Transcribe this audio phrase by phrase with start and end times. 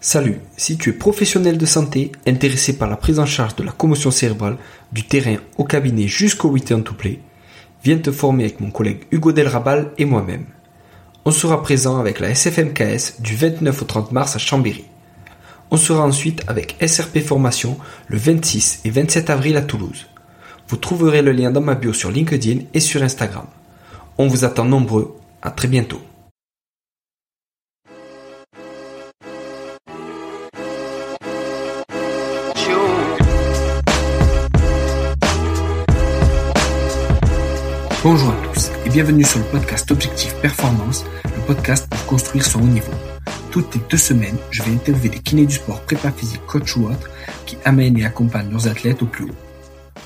[0.00, 3.72] Salut, si tu es professionnel de santé, intéressé par la prise en charge de la
[3.72, 4.56] commotion cérébrale,
[4.92, 7.18] du terrain au cabinet jusqu'au return to play,
[7.82, 10.46] viens te former avec mon collègue Hugo Delrabal et moi-même.
[11.24, 14.84] On sera présent avec la SFMKS du 29 au 30 mars à Chambéry.
[15.72, 17.76] On sera ensuite avec SRP Formation
[18.06, 20.06] le 26 et 27 avril à Toulouse.
[20.68, 23.46] Vous trouverez le lien dans ma bio sur LinkedIn et sur Instagram.
[24.16, 25.16] On vous attend nombreux.
[25.42, 26.00] À très bientôt.
[38.10, 42.62] Bonjour à tous et bienvenue sur le podcast Objectif Performance, le podcast pour construire son
[42.62, 42.94] haut niveau.
[43.50, 46.86] Toutes les deux semaines, je vais interviewer des kinés du sport, prépa physique, coach ou
[46.86, 47.10] autres
[47.44, 49.36] qui amènent et accompagnent leurs athlètes au plus haut.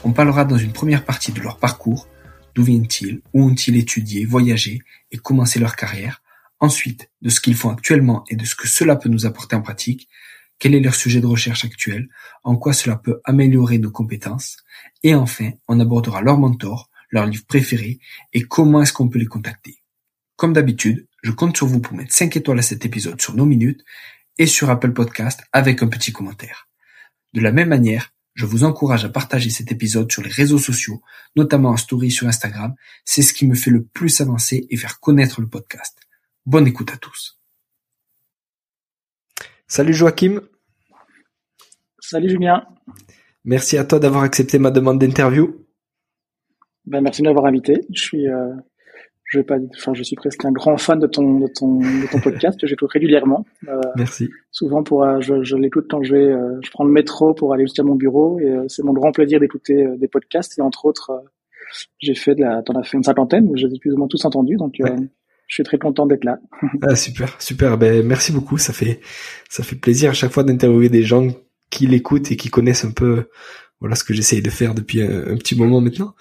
[0.02, 2.09] On parlera dans une première partie de leur parcours,
[2.57, 4.80] d'où viennent-ils, où ont-ils étudié, voyagé
[5.12, 6.23] et commencé leur carrière,
[6.59, 9.62] ensuite de ce qu'ils font actuellement et de ce que cela peut nous apporter en
[9.62, 10.09] pratique,
[10.59, 12.09] quel est leur sujet de recherche actuel,
[12.43, 14.57] en quoi cela peut améliorer nos compétences,
[15.04, 18.01] et enfin, on abordera leur mentor, leur livre préféré
[18.32, 19.82] et comment est-ce qu'on peut les contacter.
[20.37, 23.46] Comme d'habitude, je compte sur vous pour mettre 5 étoiles à cet épisode sur nos
[23.46, 23.85] minutes
[24.38, 26.69] et sur Apple Podcast avec un petit commentaire.
[27.32, 31.02] De la même manière, je vous encourage à partager cet épisode sur les réseaux sociaux,
[31.37, 32.74] notamment en story sur Instagram.
[33.04, 35.99] C'est ce qui me fait le plus avancer et faire connaître le podcast.
[36.47, 37.38] Bonne écoute à tous.
[39.66, 40.41] Salut Joachim.
[42.01, 42.66] Salut Julien.
[43.45, 45.66] Merci à toi d'avoir accepté ma demande d'interview.
[46.87, 47.80] Ben, merci de m'avoir invité.
[47.93, 48.52] Je suis, euh,
[49.33, 52.11] je vais pas, enfin, je suis presque un grand fan de ton, de ton, de
[52.11, 52.59] ton podcast.
[52.66, 53.47] J'écoute régulièrement.
[53.66, 54.29] Euh, merci.
[54.51, 57.55] Souvent pour, euh, je, je l'écoute quand je vais, euh, je prends le métro pour
[57.55, 60.59] aller jusqu'à mon bureau et euh, c'est mon grand plaisir d'écouter des podcasts.
[60.59, 61.13] Et entre autres,
[61.99, 64.25] j'ai fait de la, t'en as fait une cinquantaine, mais j'ai plus ou moins tous
[64.25, 64.75] entendus, donc.
[65.49, 66.38] Je suis très content d'être là.
[66.83, 67.77] ah, super, super.
[67.77, 68.56] Ben, merci beaucoup.
[68.56, 69.00] Ça fait,
[69.50, 71.27] ça fait plaisir à chaque fois d'interviewer des gens
[71.69, 73.25] qui l'écoutent et qui connaissent un peu
[73.83, 76.15] voilà ce que j'essaye de faire depuis un, petit moment maintenant.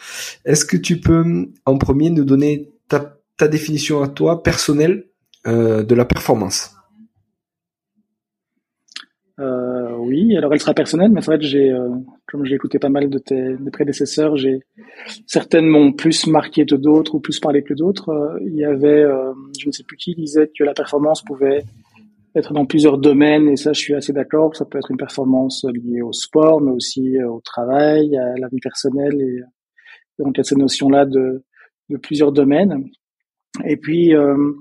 [0.46, 5.06] Est-ce que tu peux en premier nous donner ta, définition à toi personnelle
[5.48, 6.76] euh, de la performance?
[9.40, 11.90] Euh, Oui, alors elle sera personnelle, mais vrai que j'ai, euh,
[12.26, 14.62] comme j'ai écouté pas mal de tes prédécesseurs, j'ai
[15.28, 18.10] certainement plus marqué que d'autres ou plus parlé que d'autres.
[18.10, 21.64] Euh, il y avait, euh, je ne sais plus qui disait que la performance pouvait
[22.36, 24.56] être dans plusieurs domaines et ça je suis assez d'accord.
[24.56, 28.48] Ça peut être une performance liée au sport mais aussi euh, au travail à la
[28.48, 29.42] vie personnelle et
[30.20, 31.44] donc il cette notion là de,
[31.90, 32.86] de plusieurs domaines.
[33.66, 34.54] Et puis euh,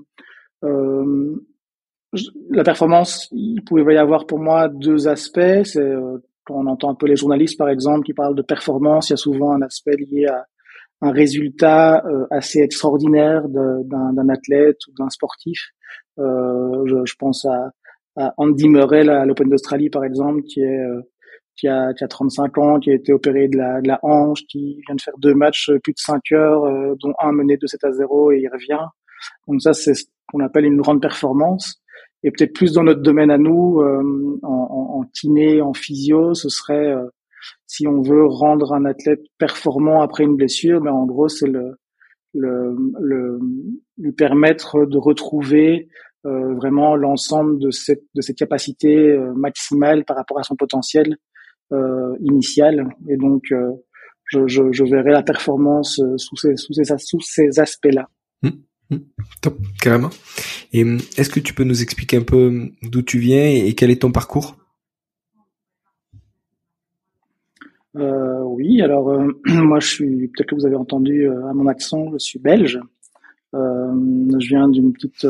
[0.63, 1.35] euh,
[2.49, 5.63] la performance il pouvait y avoir pour moi deux aspects.
[5.63, 9.09] C'est euh, quand on entend un peu les journalistes par exemple qui parlent de performance
[9.09, 10.45] il y a souvent un aspect lié à
[11.01, 15.71] un résultat euh, assez extraordinaire d'un athlète ou d'un sportif.
[15.71, 15.80] euh,
[16.17, 17.71] je, je, pense à,
[18.15, 21.01] à Andy Murray à l'Open d'Australie par exemple, qui est euh,
[21.55, 24.41] qui a, qui a 35 ans, qui a été opéré de la, de la hanche,
[24.47, 27.67] qui vient de faire deux matchs euh, plus de 5 heures, dont un mené de
[27.67, 28.85] 7 à 0 et il revient.
[29.47, 31.81] Donc ça, c'est ce qu'on appelle une grande performance.
[32.23, 36.49] Et peut-être plus dans notre domaine à nous, euh, en, en, kiné, en physio, ce
[36.49, 37.07] serait euh,
[37.65, 41.77] si on veut rendre un athlète performant après une blessure, ben en gros, c'est le,
[42.33, 43.39] le, le,
[43.97, 45.89] lui permettre de retrouver
[46.25, 51.17] euh, vraiment l'ensemble de cette de cette capacité euh, maximale par rapport à son potentiel
[51.73, 52.87] euh, initial.
[53.09, 53.71] Et donc euh,
[54.25, 58.07] je, je, je, verrai la performance euh, sous ces sous ces sous ces aspects là
[58.43, 58.49] mmh,
[58.91, 58.97] mmh,
[59.41, 60.09] top carrément.
[60.73, 60.85] Et
[61.17, 64.11] est-ce que tu peux nous expliquer un peu d'où tu viens et quel est ton
[64.11, 64.55] parcours?
[67.97, 71.67] Euh, oui, alors euh, moi je suis, peut-être que vous avez entendu euh, à mon
[71.67, 72.79] accent, je suis belge.
[73.53, 73.91] Euh,
[74.39, 75.27] je viens d'une petite,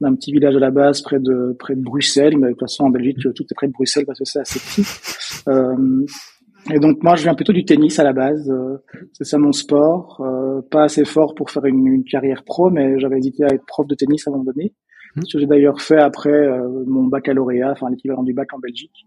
[0.00, 2.84] d'un petit village à la base près de près de Bruxelles, mais de toute façon
[2.84, 4.84] en Belgique tout est près de Bruxelles parce que c'est assez petit.
[6.74, 8.52] et donc moi je viens plutôt du tennis à la base,
[9.12, 10.20] c'est ça mon sport.
[10.72, 13.86] pas assez fort pour faire une, une carrière pro, mais j'avais hésité à être prof
[13.86, 14.74] de tennis à un moment donné.
[15.14, 15.22] Mmh.
[15.24, 16.48] Ce que j'ai d'ailleurs fait après
[16.84, 19.06] mon baccalauréat, enfin l'équivalent du bac en Belgique.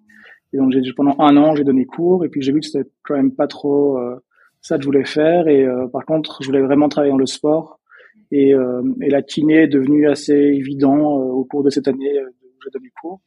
[0.54, 2.90] Et donc j'ai pendant un an j'ai donné cours et puis j'ai vu que c'était
[3.04, 4.16] quand même pas trop euh,
[4.62, 7.28] ça que je voulais faire et euh, par contre je voulais vraiment travailler dans le
[7.28, 7.80] sport
[8.31, 12.57] et, euh, et la kiné est devenue assez évident au cours de cette année où
[12.63, 13.22] j'ai donné cours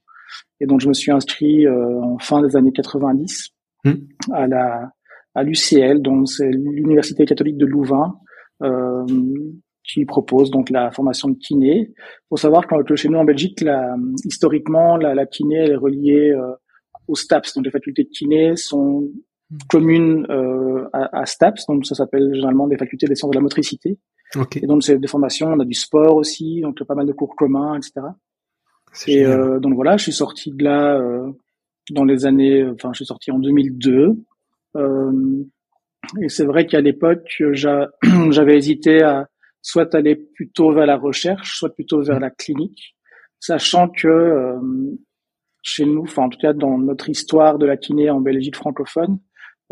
[0.60, 3.50] et donc je me suis inscrit en fin des années 90
[3.84, 3.90] mmh.
[4.32, 4.90] à la
[5.34, 8.14] à l'UCL donc c'est l'université catholique de Louvain
[9.84, 11.90] qui propose donc la formation de kiné.
[11.90, 15.76] Il faut savoir que chez nous en Belgique, la, historiquement, la, la kiné elle est
[15.76, 16.32] reliée
[17.12, 17.54] aux STAPS.
[17.54, 19.08] Donc les facultés de kiné sont
[19.68, 23.42] communes euh, à, à, STAPS, donc ça s'appelle généralement des facultés des sciences de la
[23.42, 23.98] motricité.
[24.34, 24.60] Okay.
[24.64, 27.36] Et donc c'est des formations, on a du sport aussi, donc pas mal de cours
[27.36, 28.06] communs, etc.
[29.06, 29.24] Et
[29.60, 30.98] donc voilà, je suis sorti de là
[31.90, 34.16] dans les années, enfin, je suis sorti en 2002.
[34.78, 37.42] et c'est vrai qu'à l'époque,
[38.30, 39.28] j'avais hésité à
[39.60, 42.96] soit aller plutôt vers la recherche, soit plutôt vers la clinique,
[43.38, 44.56] sachant que
[45.62, 49.18] chez nous, enfin en tout cas dans notre histoire de la kiné en Belgique francophone,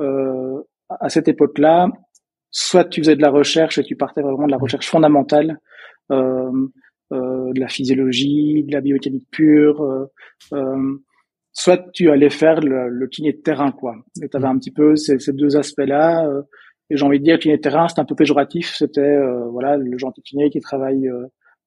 [0.00, 1.88] euh, à cette époque-là,
[2.50, 5.58] soit tu faisais de la recherche et tu partais vraiment de la recherche fondamentale,
[6.10, 6.50] euh,
[7.12, 10.06] euh, de la physiologie, de la biomécanique pure, euh,
[10.52, 10.96] euh,
[11.52, 13.96] soit tu allais faire le, le, kiné de terrain, quoi.
[14.22, 16.26] Et tu avais un petit peu ces, ces deux aspects-là.
[16.26, 16.42] Euh,
[16.88, 18.74] et j'ai envie de dire, kiné de terrain, c'était un peu péjoratif.
[18.76, 19.16] C'était
[19.52, 21.08] voilà le gentil kiné qui travaille,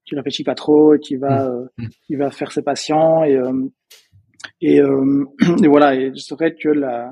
[0.06, 1.50] qui réfléchit pas trop, et qui va.
[1.78, 1.86] Mmh.
[2.06, 3.40] qui va faire ses patients et
[4.62, 5.26] et, euh,
[5.64, 7.12] et voilà, et c'est vrai que la,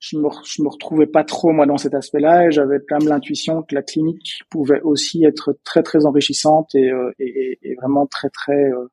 [0.00, 3.08] je me, je me retrouvais pas trop moi dans cet aspect-là et j'avais quand même
[3.08, 8.06] l'intuition que la clinique pouvait aussi être très très enrichissante et, euh, et, et vraiment
[8.06, 8.86] très très euh,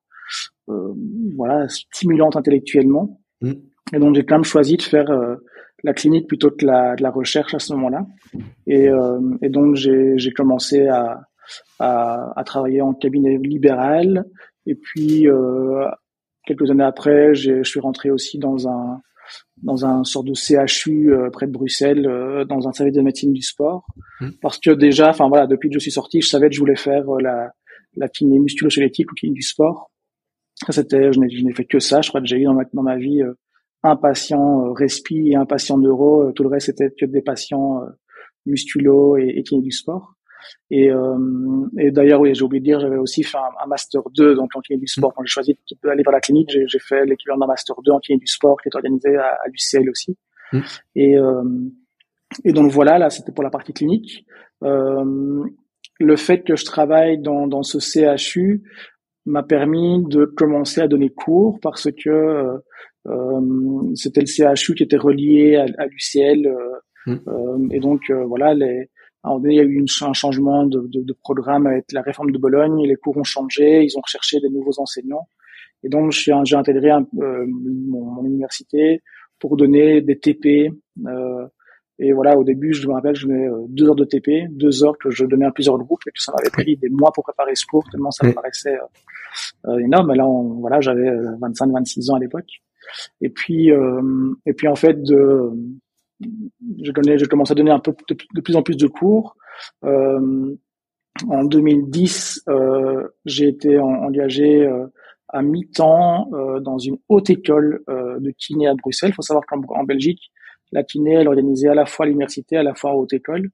[0.70, 0.94] euh,
[1.36, 3.22] voilà stimulante intellectuellement.
[3.42, 3.54] Mmh.
[3.94, 5.36] Et donc j'ai quand même choisi de faire euh,
[5.84, 8.08] la clinique plutôt que la, de la recherche à ce moment-là.
[8.66, 11.22] Et, euh, et donc j'ai commencé à,
[11.78, 14.26] à, à, travailler en cabinet libéral
[14.66, 15.28] et puis
[16.46, 19.02] quelques années après, je suis rentré aussi dans un
[19.64, 23.34] dans un sort de CHU euh, près de Bruxelles, euh, dans un service de médecine
[23.34, 23.88] du sport,
[24.22, 24.30] mmh.
[24.42, 26.76] parce que déjà, enfin voilà, depuis que je suis sorti, je savais que je voulais
[26.76, 27.52] faire euh, la
[27.96, 29.90] la kiné musculo-squelettique ou kiné du sport.
[30.66, 32.02] Ça c'était, je n'ai fait que ça.
[32.02, 33.22] Je crois que j'ai eu dans ma dans ma vie
[33.84, 36.32] un patient respi et un patient neuro.
[36.34, 37.82] Tout le reste c'était que des patients
[38.46, 40.15] musculo et, et kiné du sport.
[40.72, 41.18] Et, euh,
[41.78, 44.62] et d'ailleurs, oui, j'ai oublié de dire, j'avais aussi fait un, master 2 donc en
[44.62, 45.14] kiné du sport.
[45.14, 48.18] Quand j'ai choisi d'aller vers la clinique, j'ai fait l'équivalent d'un master 2 en kiné
[48.18, 50.18] du sport qui est organisé à, à l'UCL aussi.
[50.54, 50.60] Mmh.
[50.96, 51.44] Et, euh,
[52.44, 54.26] et donc voilà, là, c'était pour la partie clinique.
[54.64, 55.44] Euh,
[56.00, 58.64] le fait que je travaille dans, dans ce CHU
[59.26, 62.58] m'a permis de commencer à donner cours parce que euh,
[63.08, 66.48] euh c'était le CHU qui était relié à, à l'UCL.
[66.48, 67.72] Euh, mmh.
[67.72, 68.90] et donc voilà, les,
[69.44, 72.86] il y a eu un changement de, de, de, programme avec la réforme de Bologne.
[72.86, 73.84] Les cours ont changé.
[73.84, 75.28] Ils ont recherché des nouveaux enseignants.
[75.84, 79.04] Et donc, j'ai intégré un, euh, mon, mon, université
[79.40, 80.72] pour donner des TP.
[81.06, 81.48] Euh,
[81.98, 84.84] et voilà, au début, je me rappelle, je donnais euh, deux heures de TP, deux
[84.84, 87.24] heures que je donnais à plusieurs groupes, et que ça m'avait pris des mois pour
[87.24, 90.12] préparer ce cours, tellement ça me paraissait euh, euh, énorme.
[90.12, 92.50] Et là, on, voilà, j'avais 25, 26 ans à l'époque.
[93.22, 93.72] Et puis,
[94.46, 95.50] et puis en fait, de
[96.22, 99.36] j'ai donné, j'ai commencé à donner un peu de, plus en plus de cours.
[99.84, 100.56] Euh,
[101.30, 104.88] en 2010, euh, j'ai été engagé euh,
[105.30, 109.12] à mi-temps euh, dans une haute école euh, de kiné à Bruxelles.
[109.12, 110.32] Il faut savoir qu'en Belgique,
[110.72, 113.50] la kiné, elle est organisée à la fois l'université, à la fois haute école,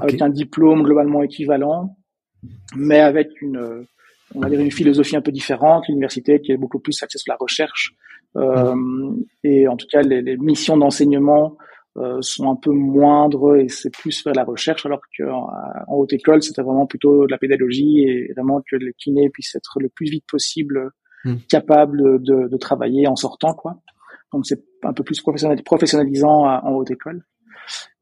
[0.00, 1.96] avec un diplôme globalement équivalent,
[2.74, 3.86] mais avec une,
[4.34, 5.86] on va dire une philosophie un peu différente.
[5.88, 7.94] L'université qui est beaucoup plus axée sur la recherche
[8.36, 8.74] euh,
[9.44, 11.56] et en tout cas les, les missions d'enseignement
[12.20, 15.48] sont un peu moindres et c'est plus vers la recherche, alors qu'en
[15.86, 19.54] en haute école, c'était vraiment plutôt de la pédagogie et vraiment que les kinés puissent
[19.54, 20.90] être le plus vite possible
[21.24, 21.36] hmm.
[21.48, 23.80] capables de, de, travailler en sortant, quoi.
[24.32, 25.22] Donc c'est un peu plus
[25.64, 27.24] professionnalisant en haute école.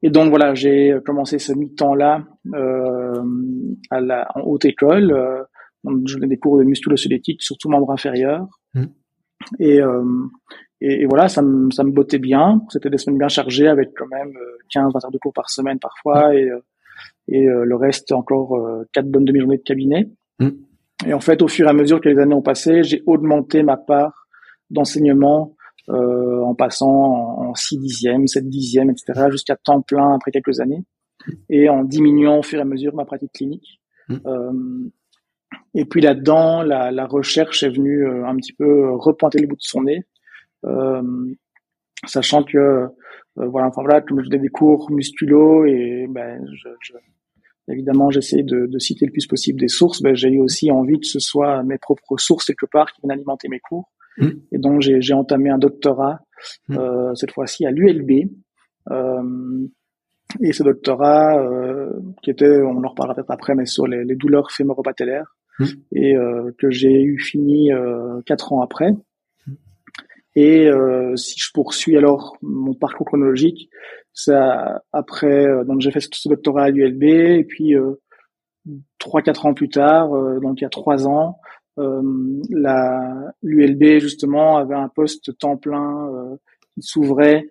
[0.01, 3.23] Et donc voilà, j'ai commencé ce mi-temps-là euh,
[3.89, 5.11] à la, en haute école.
[5.11, 5.43] Euh,
[6.05, 8.47] je donnais des cours de musculo-squelettique, surtout membre inférieur.
[8.73, 8.85] Hmm.
[9.59, 10.03] Et, euh,
[10.83, 12.61] et, et, voilà, ça me, ça me bottait bien.
[12.69, 14.33] C'était des semaines bien chargées avec quand même
[14.69, 16.59] 15, euh, 20 heures de cours par semaine parfois et, euh,
[17.29, 18.59] et euh, le reste encore
[18.91, 20.09] quatre bonnes demi-journées de cabinet.
[20.39, 20.49] Mm.
[21.07, 23.63] Et en fait, au fur et à mesure que les années ont passé, j'ai augmenté
[23.63, 24.27] ma part
[24.69, 25.55] d'enseignement
[25.89, 30.83] euh, en passant en 6 dixièmes, 7 dixièmes, etc., jusqu'à temps plein après quelques années,
[31.49, 33.79] et en diminuant au fur et à mesure ma pratique clinique.
[34.09, 34.15] Mm.
[34.25, 34.51] Euh,
[35.75, 39.61] et puis là-dedans, la, la, recherche est venue un petit peu repointer le bout de
[39.61, 40.03] son nez.
[40.65, 41.33] Euh,
[42.05, 42.87] sachant que euh,
[43.35, 46.93] voilà, enfin voilà, comme je donne des cours musculo et ben, je, je
[47.67, 50.99] évidemment j'essaie de, de, citer le plus possible des sources, ben, j'ai eu aussi envie
[50.99, 53.89] que ce soit mes propres sources quelque part qui viennent alimenter mes cours.
[54.17, 54.29] Mmh.
[54.51, 56.19] Et donc j'ai entamé un doctorat
[56.69, 56.77] mmh.
[56.77, 58.29] euh, cette fois-ci à l'ULB.
[58.91, 59.67] Euh,
[60.41, 61.91] et ce doctorat euh,
[62.21, 65.65] qui était, on en reparlera peut-être après, mais sur les, les douleurs fémoro-patellaires mmh.
[65.93, 67.71] et euh, que j'ai eu fini
[68.25, 68.93] quatre ans après.
[70.35, 73.69] Et euh, si je poursuis alors mon parcours chronologique,
[74.13, 77.99] ça après euh, donc j'ai fait ce doctorat à l'ULB et puis euh,
[78.97, 80.09] trois quatre ans plus tard,
[80.41, 81.37] donc il y a trois ans,
[81.77, 86.09] la l'ULB justement avait un poste temps plein
[86.73, 87.49] qui s'ouvrait,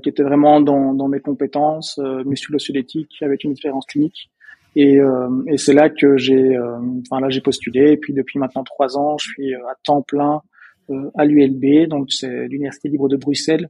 [0.00, 4.30] qui était vraiment dans, dans mes compétences musculo-squelettiques avec une expérience clinique.
[4.76, 5.00] Et,
[5.48, 6.56] et c'est là que j'ai,
[7.00, 10.40] enfin là j'ai postulé et puis depuis maintenant trois ans, je suis à temps plein
[11.14, 13.68] à l'ULB, donc c'est l'Université libre de Bruxelles,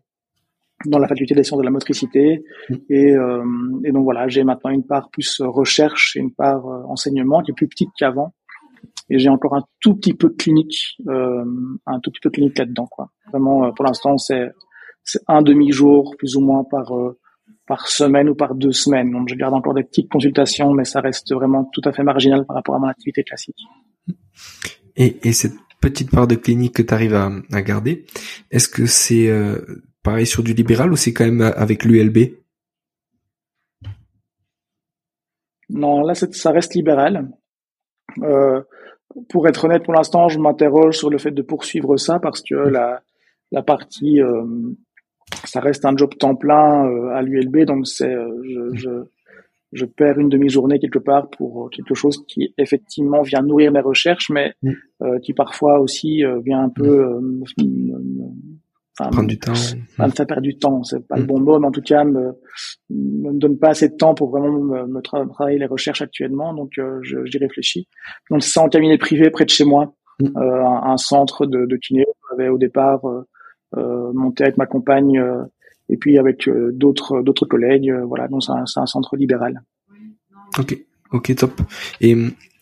[0.87, 2.45] dans la faculté des sciences de la motricité.
[2.91, 3.15] Et,
[3.85, 7.55] et donc voilà, j'ai maintenant une part plus recherche et une part enseignement qui est
[7.55, 8.35] plus petite qu'avant
[9.11, 11.45] et j'ai encore un tout petit peu de clinique, euh,
[11.87, 12.87] un tout petit peu de clinique là-dedans.
[12.87, 13.11] Quoi.
[13.31, 14.51] Vraiment, euh, pour l'instant, c'est
[15.03, 17.19] c'est un demi-jour plus ou moins par euh,
[17.67, 19.11] par semaine ou par deux semaines.
[19.11, 22.45] Donc, je garde encore des petites consultations, mais ça reste vraiment tout à fait marginal
[22.47, 23.59] par rapport à mon activité classique.
[24.97, 25.55] Et, et cette
[25.85, 28.07] petite part de clinique que tu arrives à, à, garder,
[28.51, 29.59] est-ce que c'est euh,
[30.03, 32.19] pareil sur du libéral ou c'est quand même avec l'ULB
[35.69, 37.29] Non, là, ça reste libéral.
[38.23, 38.63] Euh,
[39.29, 42.55] pour être honnête, pour l'instant, je m'interroge sur le fait de poursuivre ça parce que
[42.55, 43.03] la,
[43.53, 44.45] la partie, euh,
[45.45, 48.91] ça reste un job temps plein euh, à l'ULB, donc c'est, euh, je, je,
[49.75, 54.31] je, perds une demi-journée quelque part pour quelque chose qui effectivement vient nourrir mes recherches,
[54.31, 55.21] mais mm.
[55.23, 57.21] qui parfois aussi vient un peu
[58.99, 59.53] Enfin, prendre du temps.
[59.99, 61.27] Me fait perdre du temps, c'est pas le mm.
[61.27, 62.33] bon mot, mais en tout cas, me,
[62.91, 67.01] me donne pas assez de temps pour vraiment me, travailler les recherches actuellement, donc euh,
[67.03, 67.89] j'y réfléchis.
[68.31, 70.27] Donc c'est ça en cabinet privé près de chez moi, mm.
[70.37, 72.05] euh, un, centre de, de kiné.
[72.31, 73.27] J'avais au départ euh,
[73.77, 75.43] euh, monté avec ma compagne euh,
[75.89, 77.93] et puis avec d'autres d'autres collègues.
[78.07, 79.63] voilà, donc c'est un, un centre libéral.
[80.59, 80.79] Ok,
[81.13, 81.61] ok, top.
[82.01, 82.17] Et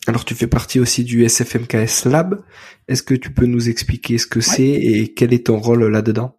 [0.06, 2.42] alors tu fais partie aussi du SFMKS Lab.
[2.88, 6.36] Est-ce que tu peux nous expliquer ce que c'est et quel est ton rôle là-dedans?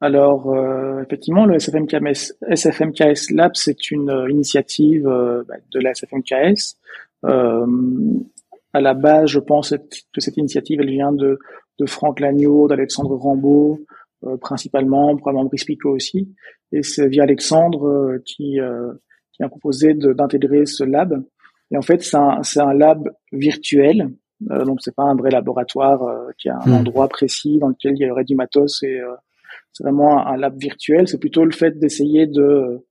[0.00, 5.92] Alors euh, effectivement, le SFMKS, SFMKS Lab, c'est une euh, initiative euh, bah, de la
[5.92, 6.76] SFMKS.
[7.22, 9.74] à la base, je pense
[10.12, 11.38] que cette initiative, elle vient de,
[11.78, 13.80] de Franck Lagneau, d'Alexandre Rambaud,
[14.40, 16.34] principalement, probablement Brice Picot aussi.
[16.72, 18.58] Et c'est via Alexandre qui
[19.34, 21.22] qui a proposé d'intégrer ce lab.
[21.70, 24.10] Et en fait, c'est un, un, lab virtuel,
[24.50, 26.74] euh, donc c'est pas un vrai laboratoire euh, qui a un hmm.
[26.74, 28.82] endroit précis dans lequel il y aurait du matos.
[28.82, 29.14] Et euh,
[29.72, 31.08] c'est vraiment un, lab virtuel.
[31.08, 32.86] C'est plutôt le fait d'essayer de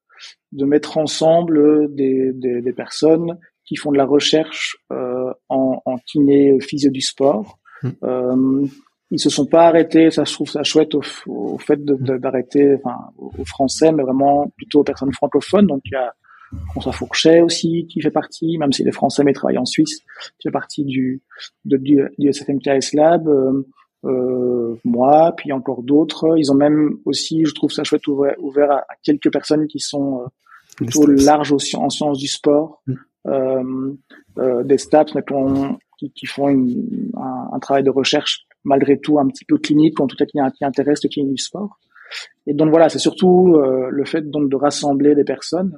[0.53, 5.97] de mettre ensemble des, des, des, personnes qui font de la recherche euh, en, en
[5.97, 7.57] kiné physio du sport.
[8.03, 8.65] Euh,
[9.11, 12.97] ils se sont pas arrêtés, ça je trouve ça chouette au, au fait d'arrêter, enfin
[13.17, 15.67] aux Français, mais vraiment plutôt aux personnes francophones.
[15.67, 16.13] Donc il y a
[16.71, 19.99] François Fourchet aussi qui fait partie, même s'il est français mais travaille en Suisse,
[20.39, 21.21] qui fait partie du,
[21.65, 23.27] de, du, du SFMKS Lab.
[23.27, 23.63] Euh,
[24.05, 26.37] euh, moi, puis encore d'autres.
[26.37, 30.21] Ils ont même aussi, je trouve ça chouette, ouvert, ouvert à, quelques personnes qui sont
[30.21, 30.25] euh,
[30.75, 32.93] plutôt larges aussi en sciences du sport, mm.
[33.27, 33.93] euh,
[34.39, 35.21] euh, des stats, mais
[36.09, 39.99] qui, qui font une, un, un, travail de recherche malgré tout un petit peu clinique,
[39.99, 41.79] en tout cas qui, qui intéresse le clinique du sport.
[42.47, 45.77] Et donc voilà, c'est surtout euh, le fait donc de rassembler des personnes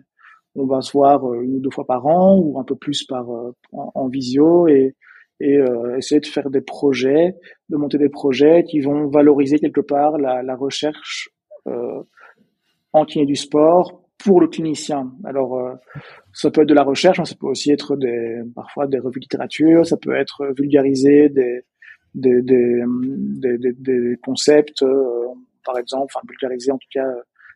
[0.56, 3.04] on va se voir euh, une ou deux fois par an ou un peu plus
[3.04, 4.96] par euh, en, visio et,
[5.40, 7.36] et euh, essayer de faire des projets,
[7.70, 11.30] de monter des projets qui vont valoriser quelque part la, la recherche
[11.68, 12.02] euh,
[12.94, 15.12] en kiné du sport pour le clinicien.
[15.24, 15.78] Alors,
[16.34, 19.20] ça peut être de la recherche, mais ça peut aussi être des, parfois des revues
[19.20, 21.62] de littérature, ça peut être vulgariser des,
[22.14, 22.84] des, des,
[23.40, 24.84] des, des concepts,
[25.64, 27.08] par exemple, enfin vulgariser en tout cas,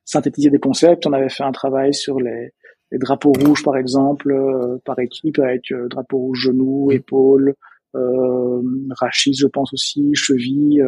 [0.06, 1.06] synthétiser des concepts.
[1.08, 2.52] On avait fait un travail sur les,
[2.92, 7.54] les drapeaux rouges par exemple euh, par équipe avec euh, drapeau rouge genou, épaule,
[7.96, 8.62] euh,
[8.92, 10.84] rachis je pense aussi, cheville.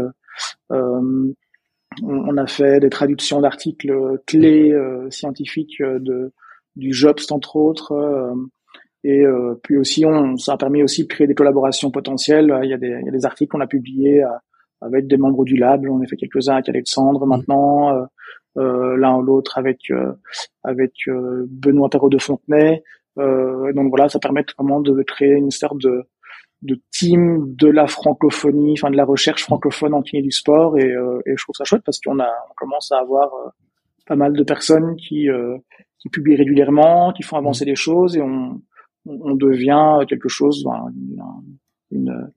[2.04, 4.74] Euh, on, a fait des traductions d'articles clés
[5.10, 6.32] scientifiques de
[6.78, 7.94] du JOBST entre autres.
[9.04, 9.26] et
[9.62, 12.58] puis aussi, on, ça a permis aussi de créer des collaborations potentielles.
[12.64, 14.24] Il y a des, il y a des articles qu'on a publiés
[14.80, 15.86] avec des membres du lab.
[15.90, 18.08] On a fait quelques-uns avec Alexandre maintenant
[18.58, 20.12] euh, l'un ou l'autre avec euh,
[20.64, 22.84] avec euh, Benoît Perrault de Fontenay.
[23.18, 26.04] donc voilà, ça permet vraiment de créer une sorte de
[26.62, 30.90] de team de la francophonie, enfin de la recherche francophone en kiné du sport et,
[31.26, 33.32] et je trouve ça chouette parce qu'on a on commence à avoir
[34.06, 35.28] pas mal de personnes qui
[36.00, 38.62] qui publient régulièrement, qui font avancer les choses et on
[39.06, 40.64] on devient quelque chose,
[41.92, 42.32] une,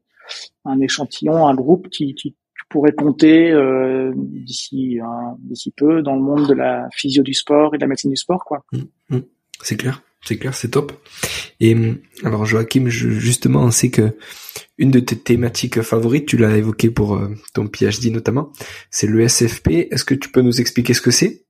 [0.65, 2.37] un échantillon, un groupe qui, qui,
[2.71, 7.75] pourrait compter euh, d'ici hein, d'ici peu dans le monde de la physio du sport
[7.75, 8.65] et de la médecine du sport quoi.
[8.73, 8.79] Mmh,
[9.11, 9.21] mmh.
[9.61, 10.93] C'est clair, c'est clair, c'est top.
[11.61, 14.17] Et mmh, alors Joachim, justement, on sait que
[14.79, 18.51] une de tes thématiques favorites, tu l'as évoqué pour euh, ton PhD notamment,
[18.91, 19.89] c'est le SFP.
[19.91, 21.45] Est-ce que tu peux nous expliquer ce que c'est?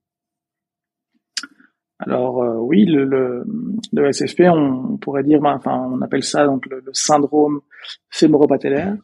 [1.99, 3.45] Alors euh, oui, le, le,
[3.93, 7.61] le, SFP, on, pourrait dire, ben, enfin, on appelle ça donc le, syndrome
[8.11, 8.97] fémoro-patellaire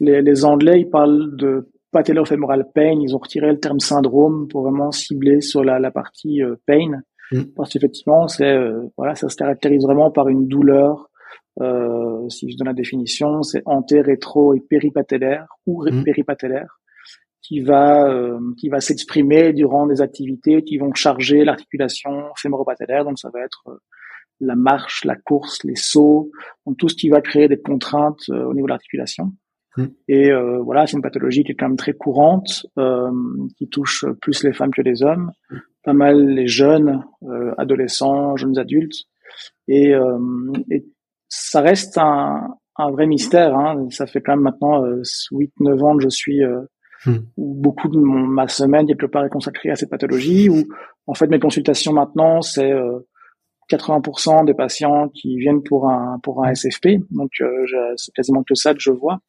[0.00, 2.98] les, les Anglais, ils parlent de patellofemoral pain.
[3.00, 7.00] Ils ont retiré le terme syndrome pour vraiment cibler sur la, la partie euh, pain.
[7.32, 7.42] Mm.
[7.56, 11.10] Parce qu'effectivement, c'est euh, voilà, ça se caractérise vraiment par une douleur
[11.62, 16.04] Euh, si je donne la définition, c'est anté, rétro et péripatellaire ou mmh.
[16.04, 16.80] péripatellaire
[17.46, 23.04] qui va euh, qui va s'exprimer durant des activités qui vont charger l'articulation fémoro-patellaire.
[23.04, 23.78] Donc ça va être euh,
[24.40, 26.30] la marche, la course, les sauts,
[26.66, 29.32] donc tout ce qui va créer des contraintes euh, au niveau de l'articulation.
[29.76, 29.84] Mmh.
[30.08, 30.30] Et
[30.62, 32.66] voilà, c'est une pathologie qui est quand même très courante,
[33.58, 35.30] qui touche plus les femmes que les hommes,
[35.84, 37.04] pas mal les jeunes,
[37.58, 39.04] adolescents, jeunes adultes,
[39.68, 39.92] et,
[40.70, 40.86] et
[41.28, 43.56] ça reste un, un vrai mystère.
[43.56, 43.86] Hein.
[43.90, 46.42] Ça fait quand même maintenant 8-9 ans que je suis
[47.06, 47.18] Hmm.
[47.36, 50.64] où beaucoup de mon, ma semaine quelque part est consacrée à cette pathologie, où
[51.06, 52.72] en fait mes consultations maintenant c'est
[53.70, 57.64] 80% euh, des patients qui viennent pour un pour un SFP, donc euh,
[57.96, 59.20] c'est quasiment que ça que je vois,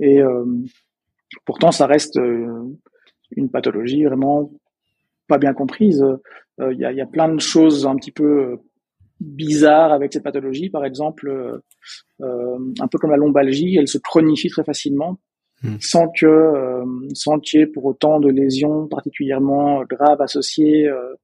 [0.00, 0.44] et euh,
[1.44, 2.18] pourtant ça reste
[3.36, 4.50] une pathologie vraiment
[5.28, 6.04] pas bien comprise.
[6.58, 8.58] Il y, a, y a plein de choses un petit peu
[9.20, 11.60] bizarres avec cette pathologie, par exemple,
[12.20, 15.18] un peu comme la lombalgie, elle se chronifie très facilement
[15.62, 15.76] Hmm.
[15.78, 20.88] sans que euh, sans qu'il y ait pour autant de lésions particulièrement graves associées.
[20.88, 21.14] Euh,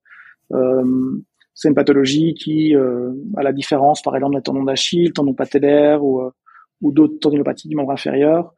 [0.52, 0.84] euh,
[1.54, 6.20] c'est une pathologie qui, à la différence par exemple des tendons d'Achille, tendons patellaires ou,
[6.82, 8.52] ou d'autres tendinopathies du membre inférieur,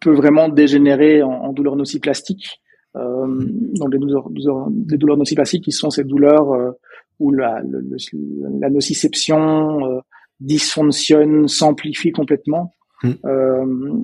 [0.00, 2.60] peut vraiment dégénérer en, en douleurs nociplastiques.
[2.96, 3.26] Euh,
[3.74, 4.28] donc des douleurs,
[4.70, 6.74] des douleurs nociplastiques qui sont ces douleurs
[7.18, 7.60] où la,
[8.60, 10.02] la nociception
[10.40, 13.10] dysfonctionne, s'amplifie complètement Mm.
[13.24, 14.02] Euh,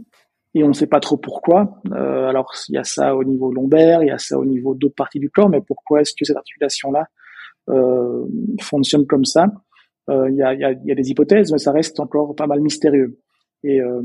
[0.54, 1.80] et on ne sait pas trop pourquoi.
[1.92, 4.74] Euh, alors il y a ça au niveau lombaire, il y a ça au niveau
[4.74, 7.06] d'autres parties du corps, mais pourquoi est-ce que cette articulation-là
[7.70, 8.24] euh,
[8.60, 9.46] fonctionne comme ça?
[10.10, 12.46] Euh, Il y, a, y, a, y, a, des hypothèses, mais ça reste encore pas
[12.46, 13.18] mal mystérieux.
[13.64, 14.02] Et, euh,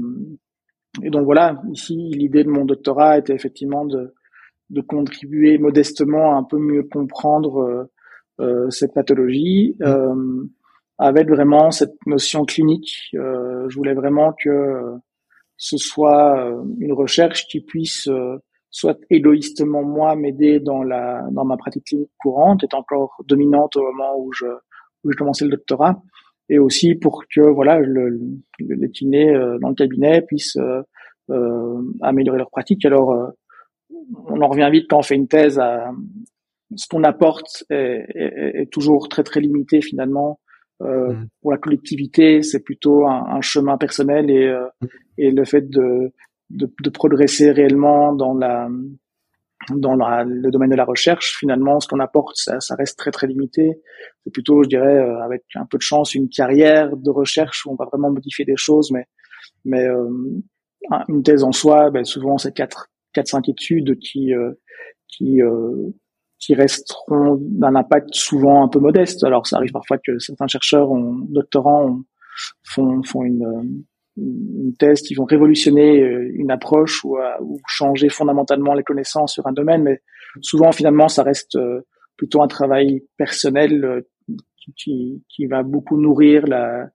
[1.03, 4.13] et donc voilà, ici l'idée de mon doctorat était effectivement de,
[4.71, 7.89] de contribuer modestement à un peu mieux comprendre
[8.39, 9.75] euh, cette pathologie.
[9.79, 10.47] Mm
[10.99, 13.09] avec vraiment cette notion clinique.
[13.15, 14.97] Euh, je voulais vraiment que
[15.57, 18.37] ce soit euh, une recherche qui puisse euh,
[18.69, 23.83] soit égoïstement moi m'aider dans la dans ma pratique clinique courante, est encore dominante au
[23.83, 24.45] moment où je
[25.03, 26.01] où j'ai commencé le doctorat,
[26.49, 30.57] et aussi pour que voilà le, le, les kinés dans le cabinet puissent
[31.29, 32.85] euh, améliorer leur pratique.
[32.85, 33.33] Alors
[34.25, 35.91] on en revient vite quand on fait une thèse à
[36.75, 40.39] ce qu'on apporte est, est, est, toujours très très limité finalement
[40.81, 41.27] euh, mm.
[41.41, 44.87] Pour la collectivité, c'est plutôt un, un, chemin personnel et, euh, mm.
[45.17, 46.11] et le fait de,
[46.49, 48.69] de, de, progresser réellement dans la
[49.69, 53.11] dans la, le domaine de la recherche, finalement, ce qu'on apporte, ça, ça, reste très
[53.11, 53.81] très limité.
[54.23, 57.71] C'est plutôt, je dirais, euh, avec un peu de chance, une carrière de recherche où
[57.71, 59.05] on va vraiment modifier des choses, mais
[59.65, 60.09] mais euh,
[61.09, 64.31] une thèse en soi, ben, souvent c'est quatre quatre cinq études qui
[65.07, 65.41] qui
[66.39, 69.23] qui resteront d'un impact souvent un peu modeste.
[69.23, 71.99] Alors ça arrive parfois que certains chercheurs, ont, doctorants,
[72.63, 73.83] font, font une,
[74.17, 79.33] une thèse qui vont révolutionner euh, une approche ou, euh, ou, changer fondamentalement les connaissances
[79.33, 80.01] sur un domaine, mais
[80.41, 81.81] souvent finalement ça reste euh,
[82.17, 84.03] plutôt un travail personnel
[84.75, 86.89] qui, qui va beaucoup nourrir la,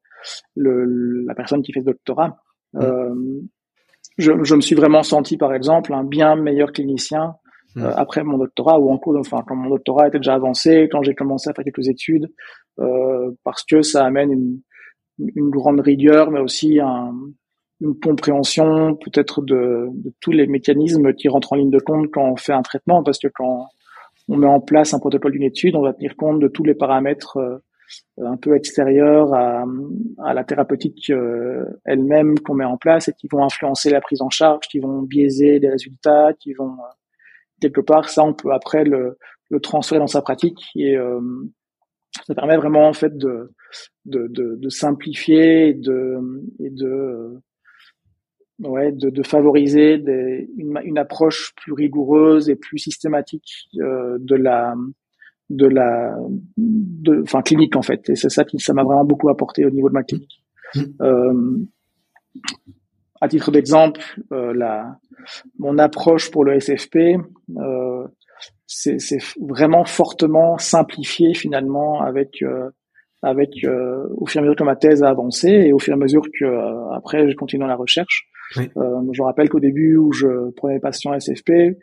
[0.54, 2.36] le, la personne qui fait ce doctorat.
[2.74, 2.80] Mmh.
[2.82, 3.14] Euh,
[4.18, 7.34] je, je, me suis vraiment senti, par exemple, un bien meilleur clinicien
[7.76, 7.94] euh, hmm.
[7.96, 11.14] après mon doctorat ou en cours, enfin quand mon doctorat était déjà avancé, quand j'ai
[11.14, 12.28] commencé à faire quelques études,
[12.78, 14.60] euh, parce que ça amène une,
[15.18, 17.14] une grande rigueur, mais aussi un,
[17.80, 22.24] une compréhension peut-être de, de, tous les mécanismes qui rentrent en ligne de compte quand
[22.24, 23.68] on fait un traitement, parce que quand
[24.28, 26.74] on met en place un protocole d'une étude, on va tenir compte de tous les
[26.74, 27.58] paramètres euh,
[28.24, 29.64] un peu extérieurs à,
[30.24, 34.22] à la thérapeutique euh, elle-même qu'on met en place et qui vont influencer la prise
[34.22, 36.76] en charge, qui vont biaiser les résultats, qui vont
[37.60, 39.18] quelque part, ça, on peut après le,
[39.50, 40.60] le transférer dans sa pratique.
[40.76, 41.20] Et euh,
[42.26, 43.52] ça permet vraiment en fait de
[44.04, 46.18] de, de, de simplifier et de
[46.60, 47.40] et de euh,
[48.60, 54.36] ouais de, de favoriser des, une, une, approche plus rigoureuse et plus systématique euh, de
[54.36, 54.74] la
[55.50, 56.16] de la
[56.56, 59.70] de enfin clinique en fait et c'est ça qui ça m'a vraiment beaucoup apporté au
[59.70, 60.80] niveau de ma clinique mmh.
[61.02, 61.66] euh,
[63.24, 64.98] à titre d'exemple, euh, la,
[65.58, 67.16] mon approche pour le SFP,
[67.56, 68.06] euh,
[68.66, 68.98] c'est
[69.40, 72.70] vraiment fortement simplifié finalement avec euh,
[73.24, 75.92] avec euh, au fur et à mesure que ma thèse a avancé et au fur
[75.92, 78.28] et à mesure que euh, après je continue dans la recherche.
[78.56, 78.68] Oui.
[79.12, 81.76] je rappelle qu'au début où je prenais les patients SFP,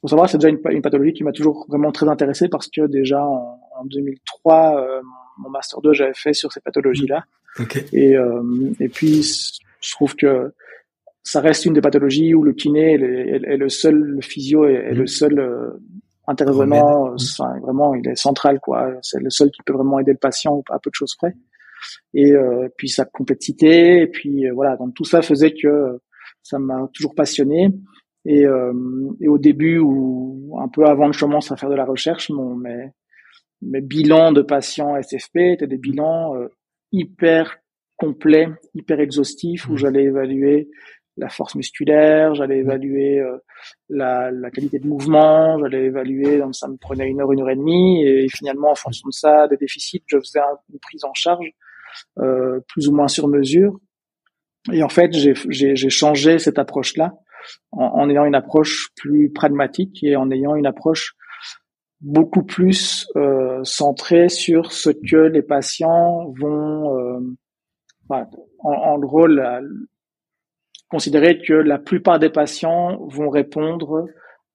[0.00, 2.86] faut savoir c'est déjà une, une, pathologie qui m'a toujours vraiment très intéressé parce que
[2.86, 4.84] déjà en, en 2003
[5.38, 7.24] mon master 2 j'avais fait sur ces pathologies là.
[7.60, 7.84] Okay.
[7.92, 8.16] Et
[8.80, 9.22] et puis
[9.80, 10.52] je trouve que
[11.28, 15.02] ça reste une des pathologies où le kiné est, le seul, le physio est, le
[15.02, 15.06] mmh.
[15.06, 15.70] seul euh,
[16.28, 17.12] intervenant.
[17.12, 17.60] Mmh.
[17.62, 18.92] vraiment, il est central, quoi.
[19.02, 21.34] C'est le seul qui peut vraiment aider le patient à peu de choses près.
[22.14, 22.32] et
[22.76, 24.76] puis sa complexité, et puis voilà.
[24.76, 26.00] Donc tout ça faisait que
[26.42, 27.70] ça m'a toujours passionné.
[28.24, 28.42] Et,
[29.20, 32.30] et, au début ou un peu avant que je commence à faire de la recherche,
[32.30, 32.90] mon, mes,
[33.62, 36.34] mes bilans de patients SFP étaient des bilans
[36.92, 37.58] hyper
[37.96, 39.78] complets, hyper exhaustifs, où mmh.
[39.78, 40.68] j'allais évaluer
[41.18, 42.66] la force musculaire, j'allais mmh.
[42.66, 43.38] évaluer euh,
[43.88, 47.50] la, la, qualité de mouvement, j'allais évaluer, donc ça me prenait une heure, une heure
[47.50, 50.40] et demie, et finalement en fonction de ça, des déficits, je faisais
[50.72, 51.50] une prise en charge
[52.18, 53.78] euh, plus ou moins sur mesure.
[54.72, 57.14] Et en fait, j'ai changé cette approche-là
[57.72, 61.14] en, en, ayant une approche plus pragmatique et en ayant une approche
[62.00, 67.20] beaucoup plus euh, centrée sur ce que les patients vont, euh,
[68.10, 68.26] en,
[68.62, 69.60] en gros, la,
[70.88, 74.06] considérer que la plupart des patients vont répondre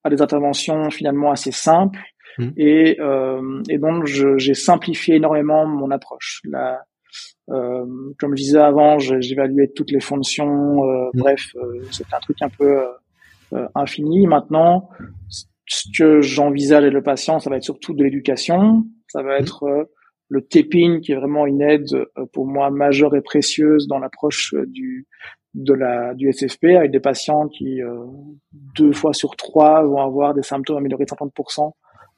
[0.04, 2.00] à des interventions finalement assez simples
[2.38, 2.50] mmh.
[2.58, 6.42] et, euh, et donc j'ai simplifié énormément mon approche.
[6.46, 6.84] La,
[7.50, 7.86] euh,
[8.20, 11.20] comme je disais avant, j'évaluais toutes les fonctions, euh, mmh.
[11.20, 12.86] bref, euh, c'est un truc un peu
[13.54, 14.28] euh, infini.
[14.28, 14.90] Maintenant,
[15.66, 19.42] ce que j'envisage avec le patient, ça va être surtout de l'éducation, ça va mmh.
[19.42, 19.90] être
[20.30, 25.06] le taping qui est vraiment une aide pour moi majeure et précieuse dans l'approche du
[25.54, 28.06] de la du SFP avec des patients qui euh,
[28.76, 31.72] deux fois sur trois vont avoir des symptômes améliorés de 50%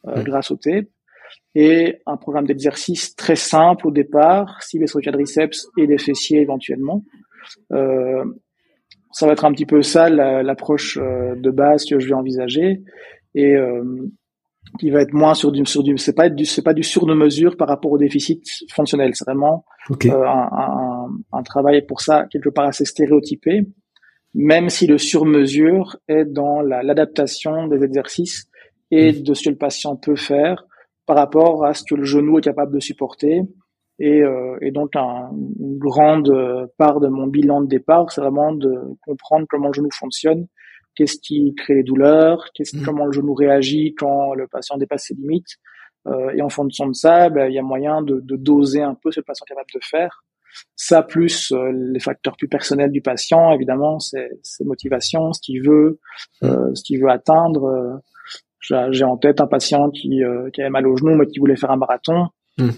[0.08, 0.90] euh, grâce au TEP
[1.56, 6.42] et un programme d'exercice très simple au départ, ciblé sur le quadriceps et les fessiers
[6.42, 7.04] éventuellement.
[7.72, 8.26] Euh,
[9.12, 12.82] ça va être un petit peu ça l'approche euh, de base que je vais envisager.
[13.34, 13.56] Et
[14.80, 17.06] qui va être moins sur du sur du c'est pas du c'est pas du sur
[17.06, 19.12] de mesure par rapport au déficit fonctionnel.
[19.14, 23.68] C'est vraiment euh, un, un, un, travail pour ça quelque part assez stéréotypé
[24.36, 28.50] même si le sur mesure est dans l'adaptation des exercices
[28.92, 29.24] et mm.
[29.24, 30.66] de ce que le patient peut faire
[31.06, 33.42] par rapport à ce que le genou est capable de supporter.
[33.98, 36.30] Et, euh, et donc un, une grande
[36.78, 40.48] part de mon bilan de départ c'est vraiment de comprendre comment le genou fonctionne
[40.96, 42.84] qu'est-ce qui crée les douleurs, qu'est-ce, mmh.
[42.84, 45.58] comment le genou réagit quand le patient dépasse ses limites.
[46.08, 48.94] Euh, et en fonction de ça, ben, il y a moyen de, de, doser un
[48.94, 50.24] peu ce que le patient est capable de faire.
[50.76, 55.62] Ça plus euh, les facteurs plus personnels du patient, évidemment, c'est ses motivations, ce qu'il
[55.68, 56.00] veut,
[56.42, 56.46] mmh.
[56.46, 57.66] euh, ce qu'il veut atteindre.
[57.66, 61.40] Euh, j'ai en tête un patient qui, euh, qui avait mal au genou mais qui
[61.40, 62.28] voulait faire un marathon.
[62.58, 62.70] Mmh.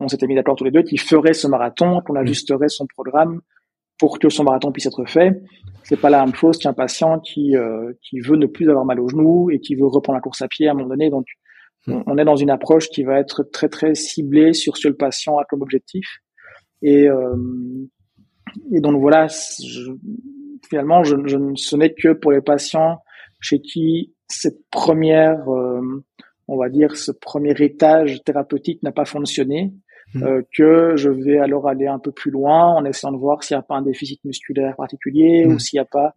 [0.00, 3.42] on s'était mis d'accord tous les deux qu'il ferait ce marathon, qu'on ajusterait son programme
[3.98, 5.42] pour que son marathon puisse être fait.
[5.88, 8.98] C'est pas la même chose qu'un patient qui euh, qui veut ne plus avoir mal
[8.98, 11.10] au genou et qui veut reprendre la course à pied à un moment donné.
[11.10, 11.26] Donc,
[11.86, 12.02] hmm.
[12.06, 14.96] on, est dans une approche qui va être très très ciblée sur ce que le
[14.96, 16.04] patient a comme objectif.
[16.82, 17.36] Et euh,
[18.72, 19.92] et donc voilà, je,
[20.68, 22.98] finalement, je, je, ce n'est que pour les patients
[23.40, 26.04] chez qui cette première, euh,
[26.48, 29.72] on va dire, ce premier étage thérapeutique n'a pas fonctionné.
[30.14, 33.56] Euh, que je vais alors aller un peu plus loin en essayant de voir s'il
[33.56, 35.58] n'y a pas un déficit musculaire particulier ou mmh.
[35.58, 36.14] s'il n'y a pas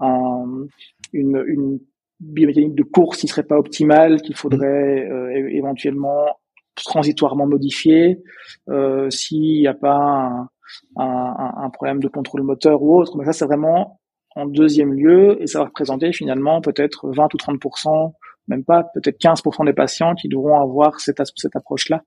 [0.00, 0.66] un,
[1.12, 1.78] une, une
[2.18, 5.12] biomécanique de course qui serait pas optimale, qu'il faudrait mmh.
[5.12, 6.26] euh, éventuellement
[6.74, 8.22] transitoirement modifier,
[8.68, 10.48] euh, s'il n'y a pas un,
[10.96, 13.16] un, un, problème de contrôle moteur ou autre.
[13.16, 14.00] Mais ça, c'est vraiment
[14.34, 17.60] en deuxième lieu et ça va représenter finalement peut-être 20 ou 30
[18.48, 22.02] même pas, peut-être 15 des patients qui devront avoir cette, cette approche-là.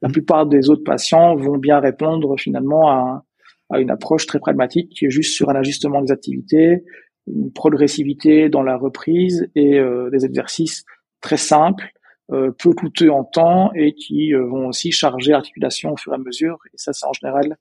[0.00, 3.24] La plupart des autres patients vont bien répondre finalement à,
[3.70, 6.84] à, une approche très pragmatique qui est juste sur un ajustement des activités,
[7.26, 10.84] une progressivité dans la reprise et euh, des exercices
[11.20, 11.88] très simples,
[12.32, 16.14] euh, peu coûteux en temps et qui euh, vont aussi charger l'articulation au fur et
[16.14, 16.56] à mesure.
[16.72, 17.58] Et ça, c'est en général,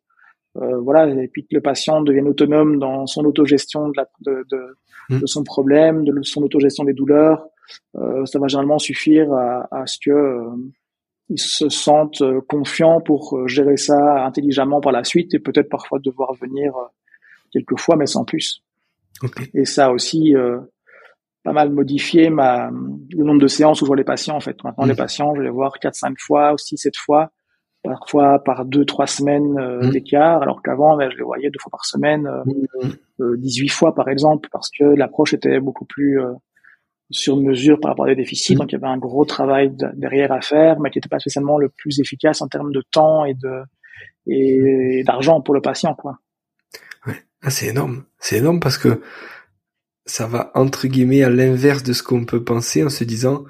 [0.57, 4.45] euh, voilà, et puis que le patient devienne autonome dans son autogestion de, la, de,
[4.49, 4.77] de,
[5.09, 5.19] mmh.
[5.19, 7.47] de son problème, de son autogestion des douleurs.
[7.95, 10.45] ça va généralement suffire à, à ce que
[11.31, 15.69] ils se sentent euh, confiants pour euh, gérer ça intelligemment par la suite et peut-être
[15.69, 16.85] parfois devoir venir euh,
[17.51, 18.63] quelques fois, mais sans plus.
[19.53, 20.33] Et ça a aussi
[21.43, 24.63] pas mal modifié ma, le nombre de séances où je vois les patients en fait.
[24.63, 24.95] Maintenant, les mmh.
[24.95, 27.29] patients, je les voir 4-5 fois, aussi 7 fois,
[27.83, 29.89] parfois par 2-3 semaines mmh.
[29.91, 32.27] d'écart, alors qu'avant, ben, je les voyais deux fois par semaine,
[33.19, 33.35] mmh.
[33.37, 36.19] 18 fois par exemple, parce que l'approche était beaucoup plus
[37.11, 38.55] sur mesure par rapport à des déficits.
[38.55, 38.57] Mm.
[38.57, 41.57] Donc il y avait un gros travail derrière à faire, mais qui n'était pas spécialement
[41.57, 43.61] le plus efficace en termes de temps et de
[44.27, 46.19] et d'argent pour le patient, quoi.
[47.07, 48.03] Ouais, ah, c'est énorme.
[48.19, 49.01] C'est énorme parce que
[50.05, 53.45] ça va entre guillemets à l'inverse de ce qu'on peut penser en se disant,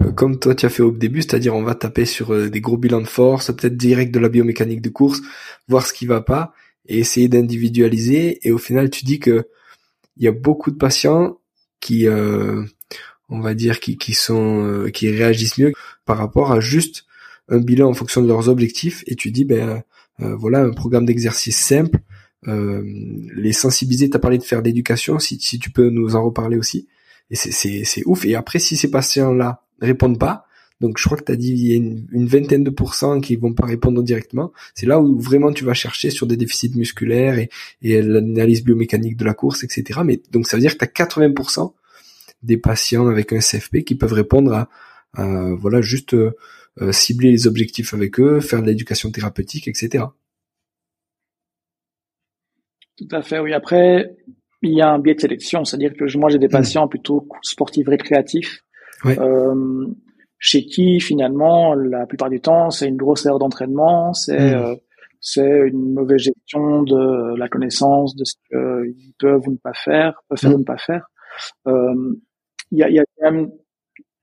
[0.00, 2.60] euh, comme toi tu as fait au début, c'est-à-dire on va taper sur euh, des
[2.60, 5.20] gros bilans de force, peut-être direct de la biomécanique de course,
[5.68, 6.52] voir ce qui va pas
[6.86, 8.46] et essayer d'individualiser.
[8.46, 9.48] Et au final, tu dis que
[10.16, 11.38] il y a beaucoup de patients
[11.80, 12.64] qui euh,
[13.28, 15.72] on va dire, qui, qui sont, euh, qui réagissent mieux
[16.04, 17.04] par rapport à juste
[17.48, 19.04] un bilan en fonction de leurs objectifs.
[19.06, 19.82] Et tu dis, ben,
[20.18, 21.98] voilà un programme d'exercice simple,
[22.46, 24.08] les sensibiliser.
[24.08, 26.88] T'as parlé de faire l'éducation, si, si tu peux nous en reparler aussi.
[27.30, 28.24] Et c'est ouf.
[28.24, 30.46] Et après, si ces patients-là répondent pas,
[30.80, 33.36] donc je crois que tu as dit il y a une, vingtaine de pourcents qui
[33.36, 34.52] vont pas répondre directement.
[34.74, 37.48] C'est là où vraiment tu vas chercher sur des déficits musculaires et,
[37.82, 40.00] et l'analyse biomécanique de la course, etc.
[40.04, 41.72] Mais donc ça veut dire que tu as 80%
[42.46, 44.68] des patients avec un CFP qui peuvent répondre à,
[45.58, 46.32] voilà juste euh,
[46.92, 50.04] cibler les objectifs avec eux, faire de l'éducation thérapeutique, etc.
[52.96, 53.52] Tout à fait, oui.
[53.52, 54.16] Après,
[54.62, 56.50] il y a un biais de sélection, c'est-à-dire que moi j'ai des hmm.
[56.50, 58.62] patients plutôt sportifs récréatifs.
[59.04, 59.86] Euh,
[60.38, 64.58] chez qui finalement la plupart du temps c'est une grosse erreur d'entraînement, c'est hmm.
[64.58, 64.74] euh,
[65.20, 70.22] c'est une mauvaise gestion de la connaissance de ce qu'ils peuvent ou ne pas faire,
[70.28, 70.60] peuvent faire ou hmm.
[70.60, 71.06] ne pas faire.
[71.66, 72.14] Euh,
[72.72, 73.50] il y, a, y a quand même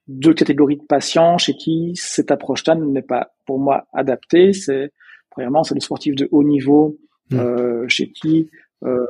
[0.08, 4.54] deux catégories de patients chez qui cette approche-là n'est pas pour moi adaptée.
[4.54, 4.92] C'est
[5.30, 6.98] premièrement c'est les sportifs de haut niveau
[7.32, 7.40] hmm.
[7.40, 8.50] euh, chez qui
[8.84, 9.06] euh,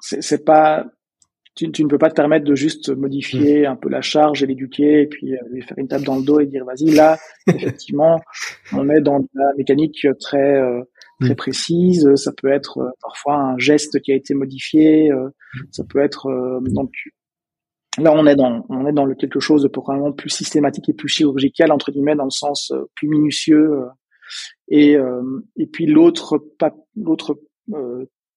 [0.00, 0.86] c'est pas
[1.54, 3.72] tu, tu, ne peux pas te permettre de juste modifier mm.
[3.72, 6.22] un peu la charge et l'éduquer et puis euh, lui faire une tape dans le
[6.22, 8.20] dos et dire vas-y là effectivement
[8.72, 10.82] on est dans la mécanique très euh,
[11.20, 11.36] très mm.
[11.36, 15.10] précise ça peut être euh, parfois un geste qui a été modifié
[15.72, 16.28] ça peut être
[16.62, 16.92] donc
[17.98, 20.94] là on est dans on est dans le quelque chose de probablement plus systématique et
[20.94, 23.80] plus chirurgical entre guillemets dans le sens plus minutieux
[24.68, 24.96] et
[25.56, 26.44] et puis l'autre
[26.96, 27.38] l'autre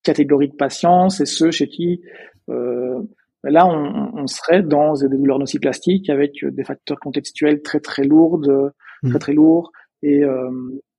[0.04, 2.02] catégorie de patients c'est ceux chez qui
[2.50, 3.02] euh,
[3.44, 8.40] là, on, on, serait dans des douleurs nociplastiques avec des facteurs contextuels très très lourds,
[8.40, 9.10] mmh.
[9.10, 9.72] très très lourds,
[10.04, 10.52] et, euh,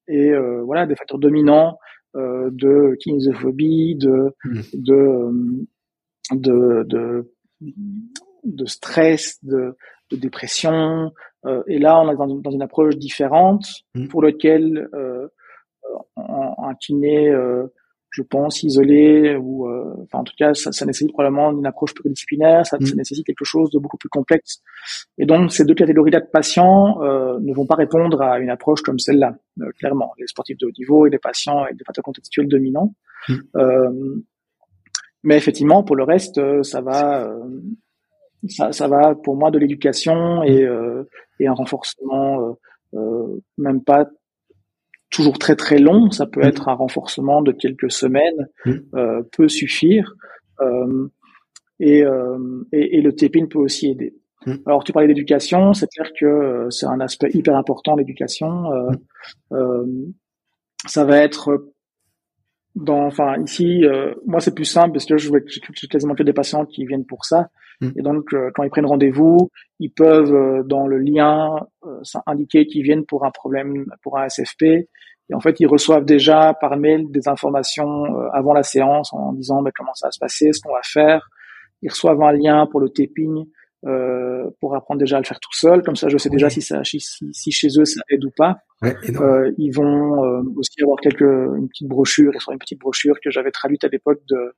[0.09, 1.79] et euh, voilà des facteurs dominants
[2.17, 4.61] euh, de kinésiophobie, de, mmh.
[4.75, 5.67] de,
[6.33, 7.33] de, de,
[8.45, 9.77] de stress, de,
[10.11, 11.13] de dépression.
[11.47, 14.09] Euh, et là, on est dans, dans une approche différente mmh.
[14.09, 15.29] pour lequel euh,
[16.17, 17.67] un kiné euh,
[18.13, 21.95] je pense, isolé ou, euh, enfin, en tout cas, ça, ça, nécessite probablement une approche
[21.95, 22.97] pluridisciplinaire, ça, ça, mm.
[22.99, 24.63] nécessite quelque chose de beaucoup plus complexe.
[25.17, 28.83] Et donc, ces deux catégories-là de patients euh, ne vont pas répondre à une approche
[28.83, 30.13] comme celle-là, euh, clairement.
[30.19, 32.95] Les sportifs de haut niveau et les patients avec des facteurs contextuels dominants.
[33.29, 33.35] Mm.
[33.57, 34.17] Euh,
[35.23, 37.33] mais effectivement, pour le reste, ça va,
[38.49, 41.07] ça, ça, va pour moi de l'éducation et, mm.
[41.41, 42.57] et un renforcement,
[43.59, 44.09] même pas
[45.11, 46.11] toujours très très long.
[46.11, 46.49] Ça peut mm.
[46.49, 48.73] être un renforcement de quelques semaines, mm.
[48.97, 50.15] euh, peut suffire.
[50.61, 51.09] Euh,
[51.79, 54.15] et, euh, et, et, le TPIN peut aussi aider.
[54.67, 58.73] Alors tu parlais d'éducation, c'est clair que euh, c'est un aspect hyper important l'éducation.
[58.73, 58.91] Euh,
[59.53, 59.87] euh,
[60.87, 61.71] ça va être
[62.75, 63.85] dans, enfin ici,
[64.27, 65.41] moi c'est plus simple parce que je vois
[65.91, 67.51] quasiment que des patients qui viennent pour ça.
[67.81, 71.57] Et donc quand ils prennent rendez-vous, ils peuvent dans le lien
[72.27, 74.89] indiquer qu'ils viennent pour un problème, pour un SFP
[75.33, 79.33] et en fait, ils reçoivent déjà par mail des informations euh, avant la séance en
[79.33, 81.29] disant mais comment ça va se passer, ce qu'on va faire.
[81.81, 83.47] Ils reçoivent un lien pour le taping
[83.87, 85.83] euh, pour apprendre déjà à le faire tout seul.
[85.83, 88.59] Comme ça, je sais déjà si, ça, si, si, chez eux ça aide ou pas.
[88.83, 93.31] Ouais, euh, ils vont euh, aussi avoir quelques une petite brochure, une petite brochure que
[93.31, 94.55] j'avais traduite à l'époque de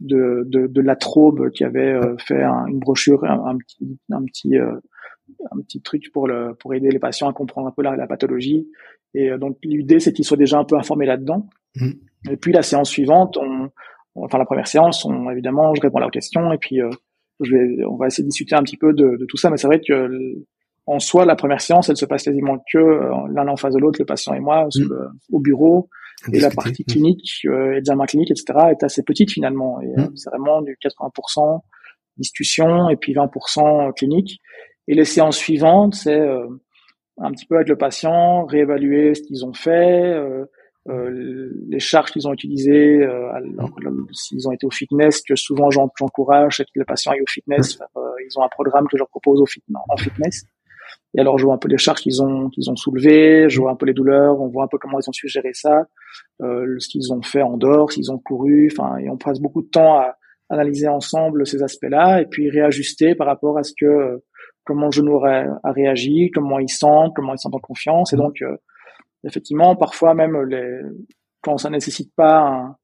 [0.00, 4.56] de, de, de la Traube qui avait euh, fait une brochure, un, petit un petit
[4.58, 8.06] un petit truc pour le pour aider les patients à comprendre un peu la, la
[8.06, 8.66] pathologie
[9.14, 11.46] et euh, donc l'idée, c'est qu'ils soient déjà un peu informés là-dedans.
[11.76, 11.90] Mmh.
[12.30, 13.70] Et puis la séance suivante, on,
[14.14, 16.90] enfin la première séance, on, évidemment, je réponds à leurs questions et puis euh,
[17.40, 19.50] je vais, on va essayer de discuter un petit peu de, de tout ça.
[19.50, 20.10] Mais c'est vrai que
[20.86, 23.80] en soi, la première séance, elle se passe quasiment que euh, l'un en face de
[23.80, 24.92] l'autre, le patient et moi, mmh.
[25.32, 25.88] au bureau.
[26.32, 26.92] Et la partie mmh.
[26.92, 29.80] clinique, euh, examen clinique, etc., est assez petite finalement.
[29.80, 31.60] Et c'est vraiment du 80%
[32.16, 34.40] discussion et puis 20% clinique.
[34.86, 36.20] Et les séances suivantes, c'est
[37.18, 40.44] un petit peu avec le patient, réévaluer ce qu'ils ont fait, euh,
[40.88, 43.32] euh, les charges qu'ils ont utilisées, euh,
[44.12, 47.78] s'ils ont été au fitness, que souvent j'encourage que les patients aillent au fitness.
[47.96, 49.46] Euh, ils ont un programme que je leur propose au
[49.88, 50.44] en fitness.
[51.16, 53.70] Et alors je vois un peu les charges qu'ils ont qu'ils ont soulevées, je vois
[53.70, 55.86] un peu les douleurs, on voit un peu comment ils ont su gérer ça,
[56.42, 59.62] euh, ce qu'ils ont fait en dehors, s'ils ont couru, enfin et on passe beaucoup
[59.62, 60.16] de temps à
[60.50, 64.22] analyser ensemble ces aspects-là et puis réajuster par rapport à ce que
[64.64, 68.12] comment le genou a réagi, comment il sent, comment il sent en confiance.
[68.12, 68.20] Et mm.
[68.20, 68.56] donc, euh,
[69.24, 70.80] effectivement, parfois même les,
[71.42, 72.76] quand ça nécessite pas,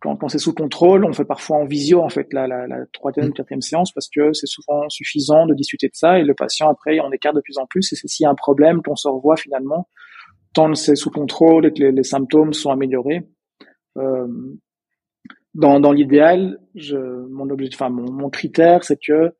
[0.00, 2.84] quand, quand c'est sous contrôle, on fait parfois en visio en fait la, la, la
[2.92, 3.32] troisième, mm.
[3.32, 7.00] quatrième séance parce que c'est souvent suffisant de discuter de ça et le patient après
[7.00, 7.92] on écarte de plus en plus.
[7.92, 9.88] Et c'est s'il y a un problème qu'on se revoit finalement,
[10.52, 13.26] tant c'est sous contrôle et que les, les symptômes sont améliorés.
[13.96, 14.26] Euh,
[15.54, 16.58] dans, dans l'idéal,
[17.30, 19.32] mon objectif, enfin mon, mon critère, c'est que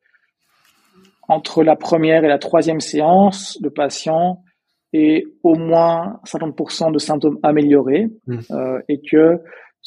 [1.27, 4.41] entre la première et la troisième séance, le patient
[4.93, 8.39] ait au moins 50% de symptômes améliorés Mm.
[8.51, 9.39] euh, et que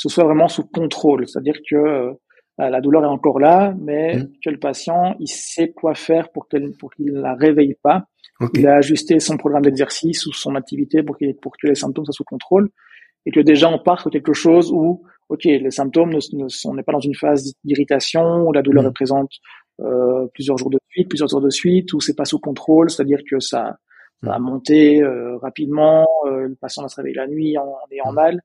[0.03, 1.23] ce soit vraiment sous contrôle.
[1.29, 2.13] C'est-à-dire que euh,
[2.59, 4.29] la douleur est encore là, mais Mm.
[4.45, 7.99] que le patient, il sait quoi faire pour qu'elle, pour qu'il la réveille pas.
[8.55, 12.05] Il a ajusté son programme d'exercice ou son activité pour, qu'il- pour que les symptômes
[12.07, 12.67] soient sous contrôle
[13.27, 16.75] et que déjà on part sur quelque chose où, ok, les symptômes, ne, ne, on
[16.75, 18.89] n'est pas dans une phase d'irritation où la douleur Mm.
[18.89, 19.33] est présente
[19.83, 23.21] euh, plusieurs jours de suite, plusieurs heures de suite, où c'est pas sous contrôle, c'est-à-dire
[23.31, 23.63] que ça,
[24.23, 27.87] ça va monter euh, rapidement, euh, le patient va se réveiller la nuit en, en
[27.93, 28.15] ayant Mm.
[28.15, 28.41] mal.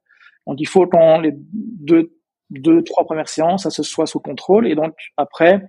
[0.48, 2.12] Donc il faut qu'en les deux,
[2.50, 5.64] deux, trois premières séances, ça se soit sous contrôle et donc après,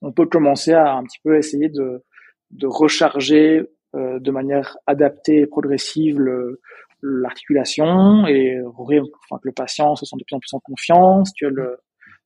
[0.00, 2.02] on peut commencer à un petit peu essayer de,
[2.50, 3.62] de recharger
[3.94, 6.60] euh, de manière adaptée et progressive le,
[7.02, 11.46] l'articulation et enfin, que le patient se sente de plus en plus en confiance, que
[11.46, 11.76] le,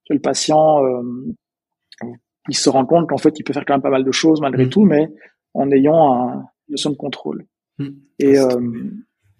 [0.09, 1.03] que le patient euh,
[2.49, 4.41] il se rend compte qu'en fait il peut faire quand même pas mal de choses
[4.41, 4.71] malgré Mm.
[4.71, 5.09] tout, mais
[5.55, 6.33] en ayant un,
[6.69, 7.47] une notion de contrôle.
[7.79, 7.89] Mm.
[8.21, 8.91] Et Ah, euh,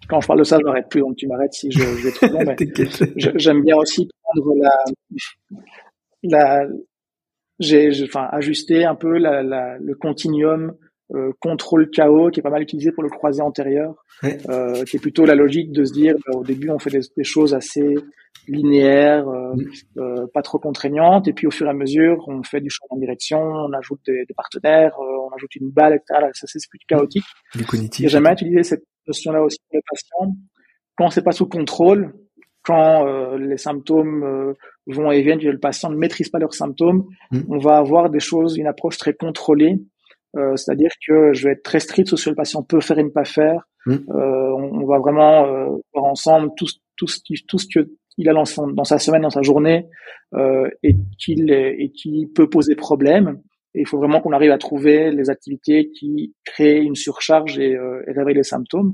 [0.09, 2.11] quand je parle de ça, je m'arrête plus, donc tu m'arrêtes si je, je vais
[2.11, 2.39] trop long,
[3.35, 4.71] j'aime bien aussi prendre la,
[6.23, 6.67] la
[7.59, 10.75] j'ai, j'ai- enfin, ajusté un peu la, la, le continuum
[11.15, 14.37] euh, contrôle chaos qui est pas mal utilisé pour le croisé antérieur, Ouais.
[14.49, 17.01] euh, qui est plutôt la logique de se dire bah, au début on fait des,
[17.15, 17.95] des choses assez
[18.47, 19.63] linéaires, euh, Mm.
[19.99, 22.97] euh, pas trop contraignantes, et puis au fur et à mesure on fait du changement
[22.97, 26.19] de direction, on ajoute des, des partenaires, euh, on ajoute une balle, etc.
[26.21, 27.23] Là, ça c'est plus chaotique.
[27.55, 28.07] Du cognitif.
[28.09, 30.35] j'aime bien utiliser cette notion-là aussi pour les patients.
[30.97, 32.13] Quand c'est pas sous contrôle,
[32.63, 34.53] quand euh, les symptômes euh,
[34.87, 37.41] vont et viennent, que le patient ne maîtrise pas leurs symptômes, Mm.
[37.49, 39.79] on va avoir des choses, une approche très contrôlée.
[40.35, 42.99] Euh, C'est-à-dire que je vais être très strict sur ce que le patient peut faire
[42.99, 43.61] et ne pas faire.
[43.85, 43.91] Mm.
[44.09, 45.45] Euh, on, on va vraiment
[45.93, 48.83] voir ensemble tout, ce- tout ce qui, tout ce que il a dans, son- dans
[48.83, 49.85] sa semaine, dans sa journée,
[50.83, 53.39] et qu'il et qui peut poser problème.
[53.75, 57.75] Et il faut vraiment qu'on arrive à trouver les activités qui créent une surcharge et,
[57.75, 58.93] euh, et réveillent les symptômes.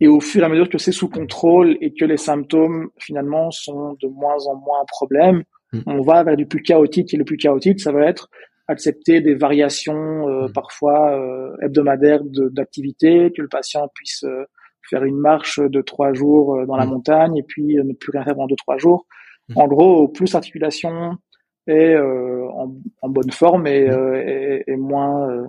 [0.00, 3.50] Et au fur et à mesure que c'est sous contrôle et que les symptômes finalement
[3.50, 5.42] sont de moins en moins un problème,
[5.72, 5.78] Mm.
[5.86, 7.14] on va vers du plus chaotique.
[7.14, 8.28] Et le plus chaotique, ça va être
[8.66, 10.52] accepter des variations euh, Mm.
[10.52, 14.44] parfois euh, hebdomadaires d'activité, que le patient puisse euh,
[14.88, 16.90] faire une marche de trois jours euh, dans la Mm.
[16.90, 19.06] montagne et puis euh, ne plus rien faire pendant deux trois jours.
[19.56, 21.12] En gros, au plus l'articulation
[21.66, 23.90] est euh, en, en bonne forme et, Mm.
[23.92, 25.46] euh, et, et moins euh,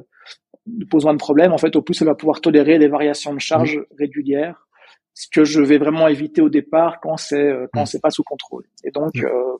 [0.89, 3.39] pose moins de problèmes, en fait, au plus elle va pouvoir tolérer des variations de
[3.39, 3.84] charge Mm.
[3.97, 4.67] régulières,
[5.13, 7.86] ce que je vais vraiment éviter au départ quand c'est quand Mm.
[7.88, 8.65] c'est pas sous contrôle.
[8.84, 9.26] Et donc, Mm.
[9.26, 9.58] euh,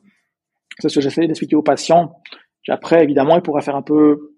[0.78, 2.16] c'est ce que j'essaie d'expliquer aux patients.
[2.68, 4.28] Après, évidemment, il pourra faire un peu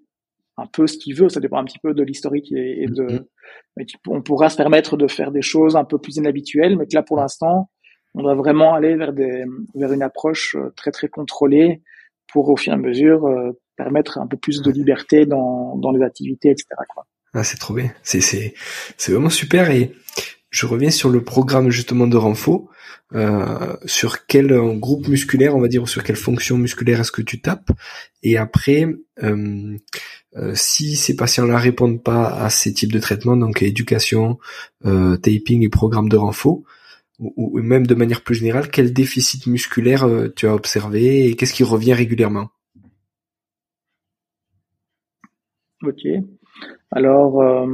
[0.56, 3.28] un peu ce qu'il veut, ça dépend un petit peu de l'historique et, et de
[3.76, 6.94] mais on pourra se permettre de faire des choses un peu plus inhabituelles, mais que
[6.94, 7.70] là pour l'instant,
[8.14, 11.82] on doit vraiment aller vers des vers une approche très très contrôlée
[12.32, 15.92] pour au fur et à mesure euh, permettre un peu plus de liberté dans dans
[15.92, 16.68] les activités, etc.
[16.88, 17.06] Quoi.
[17.34, 17.90] Ah, c'est trop bien.
[18.04, 18.54] C'est, c'est,
[18.96, 19.92] c'est vraiment super et
[20.50, 22.70] je reviens sur le programme justement de Renfo.
[23.12, 27.12] Euh, sur quel euh, groupe musculaire, on va dire, ou sur quelle fonction musculaire est-ce
[27.12, 27.70] que tu tapes?
[28.22, 28.86] Et après,
[29.22, 29.76] euh,
[30.36, 34.38] euh, si ces patients-là répondent pas à ces types de traitements, donc éducation,
[34.84, 36.64] euh, taping et programme de Renfo,
[37.18, 41.54] ou, même de manière plus générale, quel déficit musculaire euh, tu as observé et qu'est-ce
[41.54, 42.48] qui revient régulièrement?
[45.82, 46.06] Ok.
[46.90, 47.66] Alors, euh,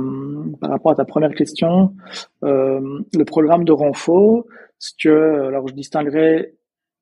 [0.61, 1.94] par rapport à ta première question,
[2.44, 4.46] euh, le programme de Renfo,
[4.79, 6.55] ce que, alors je distinguerais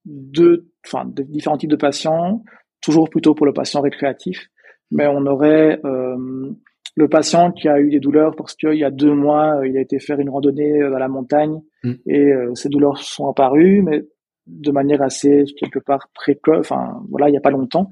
[0.05, 2.43] deux, enfin, différents types de patients,
[2.81, 4.49] toujours plutôt pour le patient récréatif,
[4.91, 6.51] mais on aurait euh,
[6.99, 9.81] le patient qui a eu des douleurs parce qu'il y a deux mois, il a
[9.81, 11.93] été faire une randonnée dans la montagne Mm.
[12.07, 14.03] et euh, ces douleurs sont apparues, mais
[14.47, 17.91] de manière assez quelque part précoce, enfin voilà, il n'y a pas longtemps.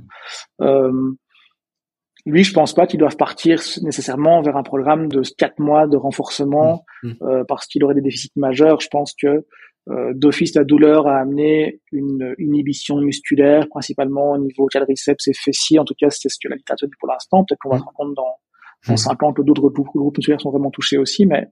[0.61, 1.13] Euh,
[2.25, 5.97] lui, je pense pas qu'ils doivent partir nécessairement vers un programme de quatre mois de
[5.97, 7.13] renforcement Mmh.
[7.23, 8.81] euh, parce qu'il aurait des déficits majeurs.
[8.81, 9.45] Je pense que
[9.89, 15.79] euh, d'office, la douleur a amené une inhibition musculaire, principalement au niveau quadriceps et fessiers.
[15.79, 17.45] En tout cas, c'est ce que la littérature dit pour l'instant.
[17.45, 18.35] Peut-être qu'on va se rendre compte dans,
[18.87, 18.99] dans Mmh.
[18.99, 21.47] cinq ans que d'autres groupes, musculaires sont vraiment touchés aussi, mais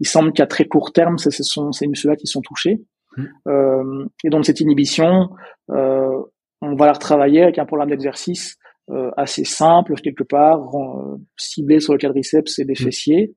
[0.00, 2.82] il semble qu'à très court terme, ce sont ces muscles-là qui sont touchés.
[3.16, 3.24] Mmh.
[3.48, 5.30] Euh, et donc cette inhibition,
[5.70, 6.18] euh,
[6.60, 8.56] on va la retravailler avec un programme d'exercice
[8.90, 12.76] euh, assez simple quelque part, euh, ciblé sur le quadriceps et des Mm.
[12.76, 13.34] fessiers.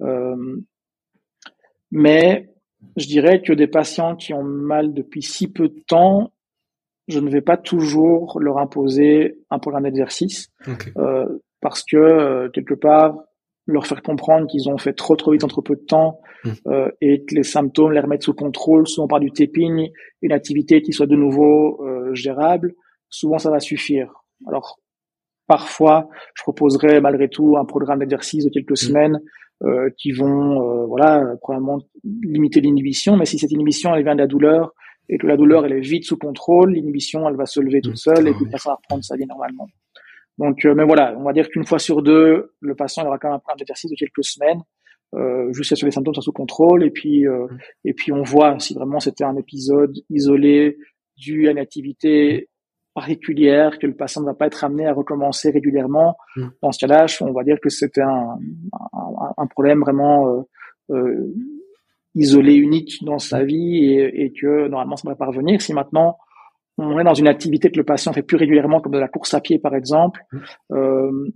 [0.00, 0.56] Euh,
[1.90, 2.48] mais
[2.96, 6.32] je dirais que des patients qui ont mal depuis si peu de temps,
[7.08, 10.90] je ne vais pas toujours leur imposer un programme d'exercice Ok.
[11.64, 13.16] Parce que euh, quelque part
[13.66, 16.50] leur faire comprendre qu'ils ont fait trop trop vite en trop peu de temps Mm.
[16.66, 19.90] euh, et que les symptômes les remettre sous contrôle, souvent par du taping,
[20.22, 22.74] une activité qui soit de nouveau euh, gérable,
[23.08, 24.12] souvent ça va suffire.
[24.46, 24.78] Alors
[25.46, 29.20] parfois, je proposerai malgré tout un programme d'exercice de quelques semaines
[29.62, 33.16] euh, qui vont euh, voilà probablement limiter l'inhibition.
[33.16, 34.74] Mais si cette inhibition elle vient de la douleur
[35.08, 37.94] et que la douleur elle est vite sous contrôle, l'inhibition elle va se lever toute
[37.94, 39.68] mmh, seule et puis ça va reprendre sa vie normalement.
[40.38, 43.40] Donc, mais voilà, on va dire qu'une fois sur deux, le patient aura quand même
[43.46, 44.62] un exercice de quelques semaines
[45.14, 47.58] euh, jusqu'à ce que les symptômes soient sous contrôle et puis euh, mmh.
[47.84, 50.76] et puis on voit si vraiment c'était un épisode isolé
[51.16, 52.48] dû à une activité
[52.94, 56.16] particulière que le patient ne va pas être amené à recommencer régulièrement.
[56.36, 56.46] Mmh.
[56.62, 58.38] Dans ce cas-là, on va dire que c'était un,
[59.36, 60.42] un, problème vraiment euh,
[60.90, 61.34] euh,
[62.14, 63.46] isolé, unique dans sa mmh.
[63.46, 65.60] vie et, et que normalement ça ne va pas revenir.
[65.60, 66.18] Si maintenant
[66.78, 69.34] on est dans une activité que le patient fait plus régulièrement, comme de la course
[69.34, 70.22] à pied par exemple,
[70.72, 71.28] euh,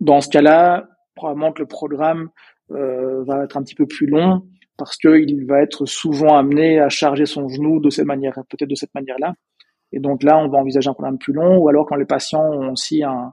[0.00, 2.28] dans ce cas-là, probablement que le programme
[2.70, 4.42] euh, va être un petit peu plus long
[4.76, 8.76] parce qu'il va être souvent amené à charger son genou de cette manière, peut-être de
[8.76, 9.32] cette manière-là.
[9.90, 12.44] Et donc là, on va envisager un programme plus long, ou alors quand les patients
[12.44, 13.32] ont aussi un,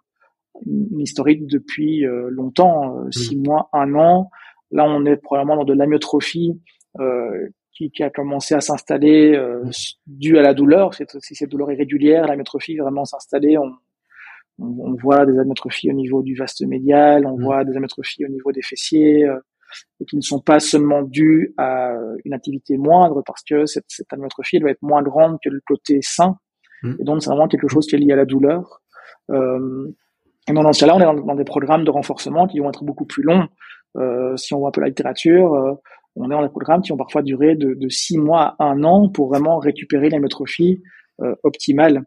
[0.66, 4.30] une historique depuis euh, longtemps, euh, six mois, un an,
[4.72, 6.60] là on est probablement dans de l'amyotrophie
[7.00, 9.64] euh, qui, qui, a commencé à s'installer euh,
[10.08, 10.94] dû à la douleur.
[10.94, 13.72] Si cette douleur est régulière, l'amyotrophie vraiment s'installer, on,
[14.60, 17.44] on, voit des amyotrophies au niveau du vaste médial, on mmh.
[17.44, 19.40] voit des amyotrophies au niveau des fessiers, euh,
[20.00, 24.12] et qui ne sont pas seulement dues à une activité moindre, parce que cette, cette
[24.14, 26.38] amyotrophie doit être moins grande que le côté sain,
[26.84, 26.94] mmh.
[27.00, 28.82] et donc c'est vraiment quelque chose qui est lié à la douleur.
[29.32, 29.92] Euh,
[30.48, 33.06] et dans ce cas-là, on est dans, des programmes de renforcement qui vont être beaucoup
[33.06, 33.48] plus longs.
[33.98, 35.74] Euh, si on voit un peu la littérature, euh,
[36.16, 38.84] on est dans des programmes qui ont parfois duré de, de six mois à un
[38.84, 40.82] an pour vraiment récupérer l'amyotrophie
[41.22, 42.06] euh, optimale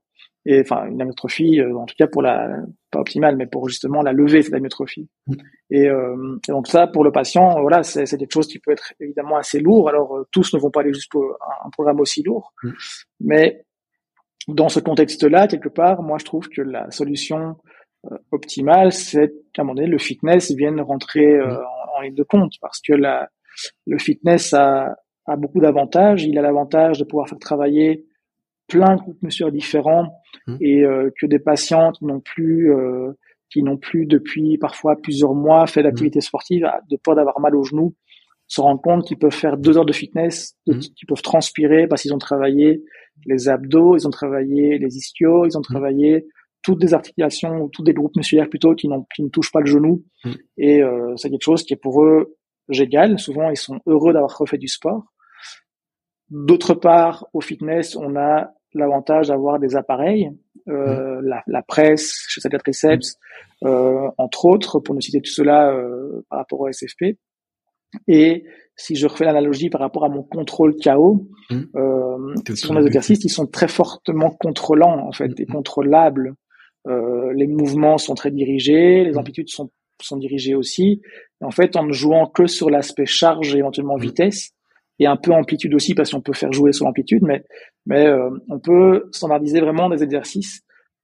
[0.48, 2.48] et enfin une amyotrophie euh, en tout cas pour la
[2.90, 5.34] pas optimale mais pour justement la lever cette amyotrophie mm.
[5.70, 8.94] et, euh, et, donc ça pour le patient voilà c'est quelque chose qui peut être
[8.98, 11.18] évidemment assez lourd alors euh, tous ne vont pas aller jusqu'à
[11.64, 12.70] un programme aussi lourd mm.
[13.20, 13.64] mais
[14.48, 17.56] dans ce contexte là quelque part moi je trouve que la solution
[18.10, 21.50] euh, optimale c'est qu'à un moment donné le fitness vienne rentrer mm.
[21.50, 23.28] en, en, ligne de compte parce que la,
[23.86, 24.96] le fitness a,
[25.26, 28.04] a beaucoup d'avantages il a l'avantage de pouvoir faire travailler
[28.68, 30.56] plein de groupes musculaires différents mmh.
[30.60, 33.12] et euh, que des patients qui n'ont plus euh,
[33.50, 36.22] qui n'ont plus depuis parfois plusieurs mois fait d'activité mmh.
[36.22, 37.94] sportive de peur d'avoir mal au genou
[38.46, 40.78] se rendent compte qu'ils peuvent faire deux heures de fitness, mmh.
[40.78, 42.82] qu'ils peuvent transpirer parce qu'ils ont travaillé
[43.26, 46.26] les abdos, ils ont travaillé les ischios, ils ont travaillé
[46.62, 49.66] toutes des articulations ou tous des groupes musculaires plutôt qui, qui ne touchent pas le
[49.66, 50.02] genou.
[50.56, 52.36] Et euh, c'est quelque chose qui est pour eux
[52.68, 53.18] génial.
[53.18, 55.04] Souvent, ils sont heureux d'avoir refait du sport.
[56.30, 60.30] D'autre part, au fitness, on a l'avantage d'avoir des appareils,
[60.68, 63.18] euh, la, la, presse, chez Sagat Triceps,
[63.64, 67.16] euh, entre autres, pour ne citer tout cela euh, par rapport au SFP.
[68.06, 68.44] Et
[68.76, 71.56] si je refais l'analogie par rapport à mon contrôle KO, mmh.
[71.76, 75.52] euh, ce sont des exercices qui sont très fortement contrôlants en fait, et mmh.
[75.52, 76.34] contrôlables.
[76.86, 79.18] Euh, les mouvements sont très dirigés, les mmh.
[79.18, 81.02] amplitudes sont, sont dirigées aussi.
[81.40, 84.50] En fait, en ne jouant que sur l'aspect charge et éventuellement vitesse,
[84.98, 87.44] et un peu amplitude aussi parce qu'on peut faire jouer sur l'amplitude, mais
[87.86, 90.62] mais euh, on peut standardiser vraiment des exercices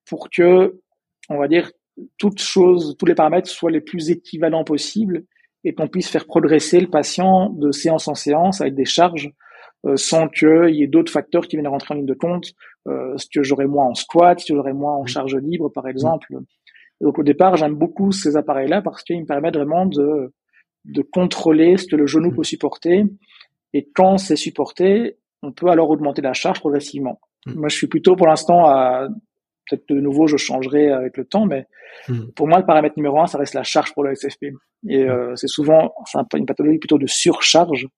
[0.08, 0.80] pour que,
[1.28, 1.70] on va dire,
[2.18, 5.24] toutes choses, tous les paramètres soient les plus équivalents possibles
[5.62, 9.32] et qu'on puisse faire progresser le patient de séance en séance avec des charges
[9.86, 12.52] euh, sans qu'il y ait d'autres facteurs qui viennent rentrer en ligne de compte,
[12.88, 15.86] euh, ce que j'aurais moins en squat, ce que j'aurais moins en charge libre, par
[15.86, 16.26] exemple.
[17.00, 20.32] Donc au départ, j'aime beaucoup ces appareils-là parce qu'ils me permettent vraiment de,
[20.84, 23.04] de contrôler ce que le genou peut supporter
[23.74, 27.20] et quand c'est supporté, on peut alors augmenter la charge progressivement.
[27.44, 27.54] Hmm.
[27.58, 29.08] Moi, je suis plutôt pour l'instant à
[29.68, 31.66] peut-être de nouveau, je changerai avec le temps, mais
[32.08, 32.30] hmm.
[32.36, 34.46] pour moi, le paramètre numéro un, ça reste la charge pour le SFP.
[34.88, 37.88] Et euh, c'est souvent c'est une pathologie plutôt de surcharge.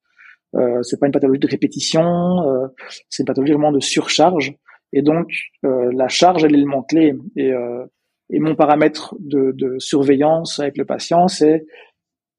[0.54, 2.02] Euh, c'est pas une pathologie de répétition,
[2.48, 2.68] euh,
[3.10, 4.54] c'est une pathologie vraiment de surcharge.
[4.92, 5.28] Et donc,
[5.64, 7.14] euh, la charge est l'élément clé.
[7.36, 7.84] Et, euh,
[8.30, 11.64] et mon paramètre de, de surveillance avec le patient, c'est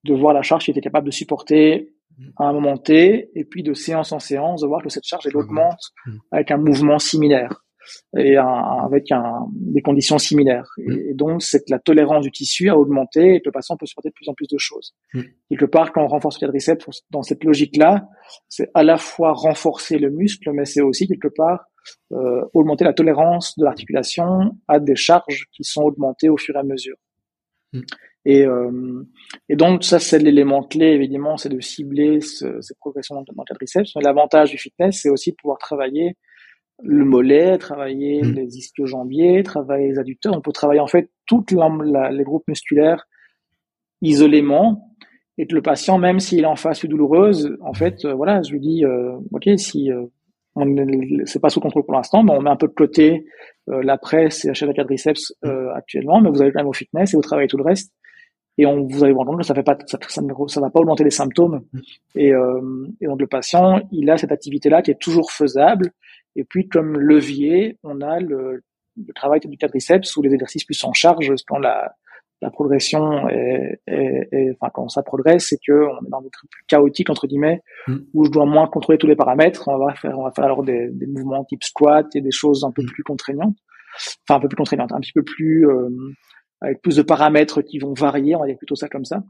[0.03, 1.93] de voir la charge qui était capable de supporter
[2.37, 5.27] à un moment T, et puis de séance en séance, de voir que cette charge,
[5.27, 6.11] elle augmente mmh.
[6.31, 7.63] avec un mouvement similaire
[8.17, 10.67] et avec un, des conditions similaires.
[10.79, 11.15] Et, mmh.
[11.15, 14.13] donc, c'est la tolérance du tissu a augmenté et que le patient peut supporter de
[14.13, 14.95] plus en plus de choses.
[15.13, 15.21] Mmh.
[15.49, 18.07] Quelque part, quand on renforce le quadriceps dans cette logique-là,
[18.49, 21.65] c'est à la fois renforcer le muscle, mais c'est aussi quelque part
[22.11, 26.59] euh, augmenter la tolérance de l'articulation à des charges qui sont augmentées au fur et
[26.59, 26.97] à mesure.
[28.25, 29.03] Et, euh,
[29.49, 33.43] et donc ça c'est l'élément clé évidemment, c'est de cibler ce, ces progressions dans, dans
[33.43, 33.95] le quadriceps.
[33.95, 36.15] Mais l'avantage du fitness, c'est aussi de pouvoir travailler
[36.83, 38.31] le mollet, travailler mmh.
[38.31, 40.33] les ischio-jambiers, travailler les adducteurs.
[40.35, 43.07] On peut travailler en fait toutes les groupes musculaires
[44.01, 44.95] isolément
[45.37, 48.51] et que le patient, même s'il est en phase douloureuse, en fait, euh, voilà, je
[48.51, 50.05] lui dis, euh, ok, si euh,
[51.25, 53.25] c'est pas sous contrôle pour l'instant, mais on met un peu de côté
[53.69, 56.67] euh, la presse et la chaîne de quadriceps euh, actuellement, mais vous avez quand même
[56.67, 57.91] au fitness et vous travaillez tout le reste.
[58.57, 61.03] Et on vous allez voir que ça fait pas ça, ça, ça va pas augmenter
[61.03, 61.61] les symptômes.
[62.15, 65.91] Et, euh, et donc le patient il a cette activité là qui est toujours faisable.
[66.35, 68.63] Et puis comme levier on a le,
[68.97, 71.93] le travail du quadriceps ou les exercices plus en charge quand la
[72.41, 76.63] la progression est, enfin quand ça progresse c'est que on est dans des trucs plus
[76.67, 77.95] chaotiques entre guillemets mm.
[78.13, 80.63] où je dois moins contrôler tous les paramètres on va faire on va faire alors
[80.63, 82.87] des, des mouvements type squat et des choses un peu mm.
[82.87, 83.57] plus contraignantes
[84.27, 85.89] enfin un peu plus contraignantes un petit peu plus euh,
[86.61, 89.23] avec plus de paramètres qui vont varier, on va dire plutôt ça comme ça.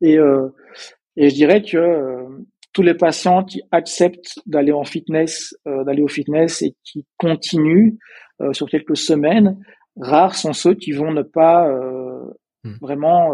[0.00, 0.48] Et, euh,
[1.16, 2.24] et je dirais que euh,
[2.72, 7.96] tous les patients qui acceptent d'aller en fitness, euh, d'aller au fitness et qui continuent
[8.42, 9.58] euh, sur quelques semaines,
[9.96, 12.05] rares sont ceux qui vont ne pas hmm.
[12.80, 13.32] Vraiment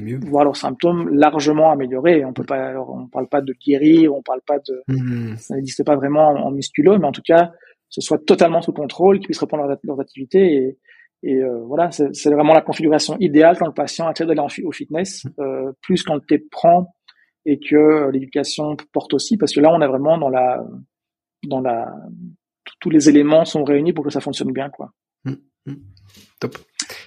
[0.00, 0.18] mieux.
[0.26, 2.24] voir leurs symptômes largement améliorés.
[2.24, 5.36] On peut pas, on parle pas de guérir, on parle pas de, hmm.
[5.36, 7.52] ça n'existe pas vraiment en, musculo, mais en tout cas,
[7.88, 10.78] ce soit totalement sous contrôle, qu'ils puissent reprendre leurs, leurs activités et,
[11.22, 15.26] et euh, voilà, c'est vraiment la configuration idéale quand le patient accepte d'aller au fitness,
[15.40, 16.94] euh, plus quand le thé prend
[17.44, 20.62] et que l'éducation porte aussi, parce que là, on est vraiment dans la,
[21.44, 21.92] dans la,
[22.80, 24.92] tous les éléments sont réunis pour que ça fonctionne bien, quoi.
[25.24, 25.34] Mmh.
[26.40, 26.56] Top.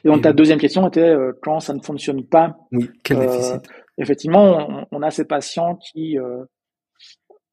[0.04, 2.58] Et donc, ta deuxième question était euh, quand ça ne fonctionne pas.
[2.72, 3.62] Oui, quel euh, déficit?
[3.98, 6.18] Effectivement, on, on, a ces patients qui.
[6.18, 6.44] Euh,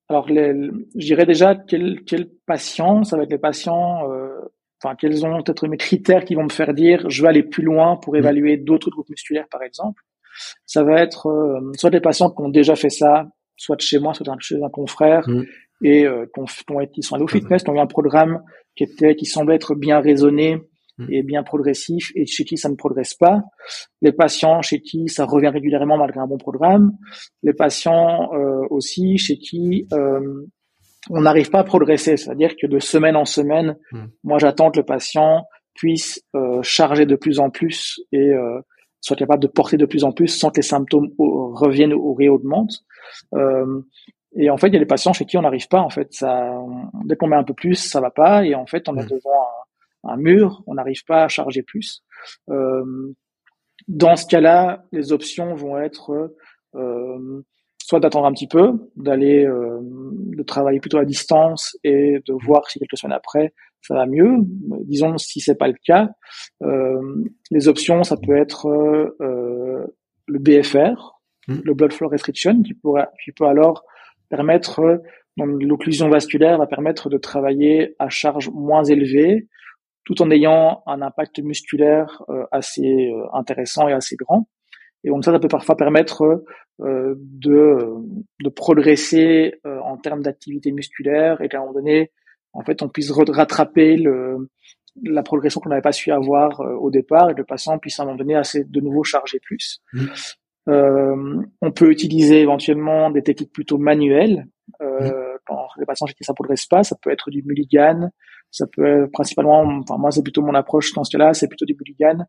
[0.08, 0.54] alors, les,
[0.94, 4.04] je dirais déjà quel, quel patient, ça va être les patients
[4.82, 7.62] enfin quels ont peut-être mes critères qui vont me faire dire je vais aller plus
[7.62, 8.18] loin pour mmh.
[8.18, 10.02] évaluer d'autres groupes musculaires par exemple.
[10.66, 13.26] Ça va être euh, soit des patients qui ont déjà fait ça,
[13.56, 15.42] soit de chez moi, soit chez un confrère mmh.
[15.82, 16.26] et euh,
[16.92, 18.42] qui sont allés au fitness, qui ont eu un programme
[18.76, 20.58] qui était qui semblait être bien raisonné
[20.98, 21.06] mmh.
[21.10, 23.42] et bien progressif et chez qui ça ne progresse pas.
[24.02, 26.92] Les patients chez qui ça revient régulièrement malgré un bon programme.
[27.42, 30.46] Les patients euh, aussi chez qui euh,
[31.10, 32.16] on n'arrive pas à progresser.
[32.16, 34.06] C'est-à-dire que de semaine en semaine, hmm.
[34.24, 35.44] moi j'attends que le patient
[35.74, 38.60] puisse euh, charger de plus en plus et euh,
[39.00, 42.84] soit capable de porter de plus en plus sans que les symptômes reviennent ou réaugmentent.
[43.34, 43.80] Euh,
[44.36, 45.80] et en fait, il y a des patients chez qui on n'arrive pas.
[45.80, 46.52] En fait, ça,
[47.04, 48.44] dès qu'on met un peu plus, ça va pas.
[48.44, 49.08] Et en fait, on est hmm.
[49.08, 49.67] devant un,
[50.16, 52.02] mur, on n'arrive pas à charger plus.
[52.48, 56.32] dans ce cas-là, les options vont être
[57.88, 62.70] soit d'attendre un petit peu, d'aller euh, de travailler plutôt à distance et de voir
[62.70, 64.36] si quelques semaines après ça va mieux.
[64.84, 66.10] Disons si c'est pas le cas,
[66.62, 69.86] euh, les options ça peut être euh,
[70.26, 71.18] le BFR,
[71.48, 71.60] mmh.
[71.64, 73.84] le blood flow restriction, qui pourrait, qui peut alors
[74.28, 75.00] permettre
[75.38, 79.48] l'occlusion vasculaire va permettre de travailler à charge moins élevée,
[80.08, 84.48] tout en ayant un impact musculaire assez intéressant et assez grand.
[85.04, 86.44] Et donc ça, ça peut parfois permettre
[86.80, 87.78] euh, de,
[88.42, 92.12] de progresser euh, en termes d'activité musculaire et qu'à un moment donné,
[92.52, 94.48] en fait, on puisse rattraper le,
[95.02, 97.98] la progression qu'on n'avait pas su avoir euh, au départ et que le patient puisse
[98.00, 99.80] à un moment donné assez de nouveau charger plus.
[99.92, 100.06] Mmh.
[100.68, 104.46] Euh, on peut utiliser éventuellement des techniques plutôt manuelles.
[104.80, 105.27] Euh, mmh.
[105.78, 108.10] Les patients chez qui ça progresse pas, ça peut être du mulligan,
[108.50, 111.64] ça peut être principalement, enfin moi c'est plutôt mon approche dans ce cas-là, c'est plutôt
[111.64, 112.24] du mulligan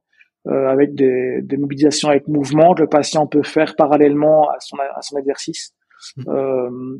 [0.48, 4.78] euh, avec des, des, mobilisations avec mouvement que le patient peut faire parallèlement à son,
[4.78, 5.74] à son exercice,
[6.16, 6.24] mmh.
[6.30, 6.98] euh,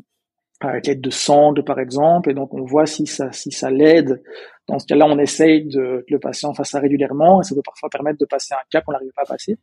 [0.60, 4.22] avec l'aide de sangle par exemple, et donc on voit si ça, si ça l'aide.
[4.68, 7.62] Dans ce cas-là, on essaye de, que le patient fasse ça régulièrement, et ça peut
[7.64, 9.58] parfois permettre de passer un cap qu'on n'arrive pas à passer.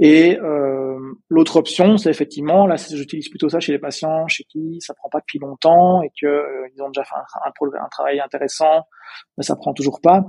[0.00, 0.96] Et euh,
[1.28, 5.08] l'autre option, c'est effectivement, là, j'utilise plutôt ça chez les patients chez qui ça prend
[5.08, 8.84] pas depuis longtemps et que euh, ils ont déjà fait un, un, un, travail intéressant,
[9.36, 10.24] mais ça prend toujours pas.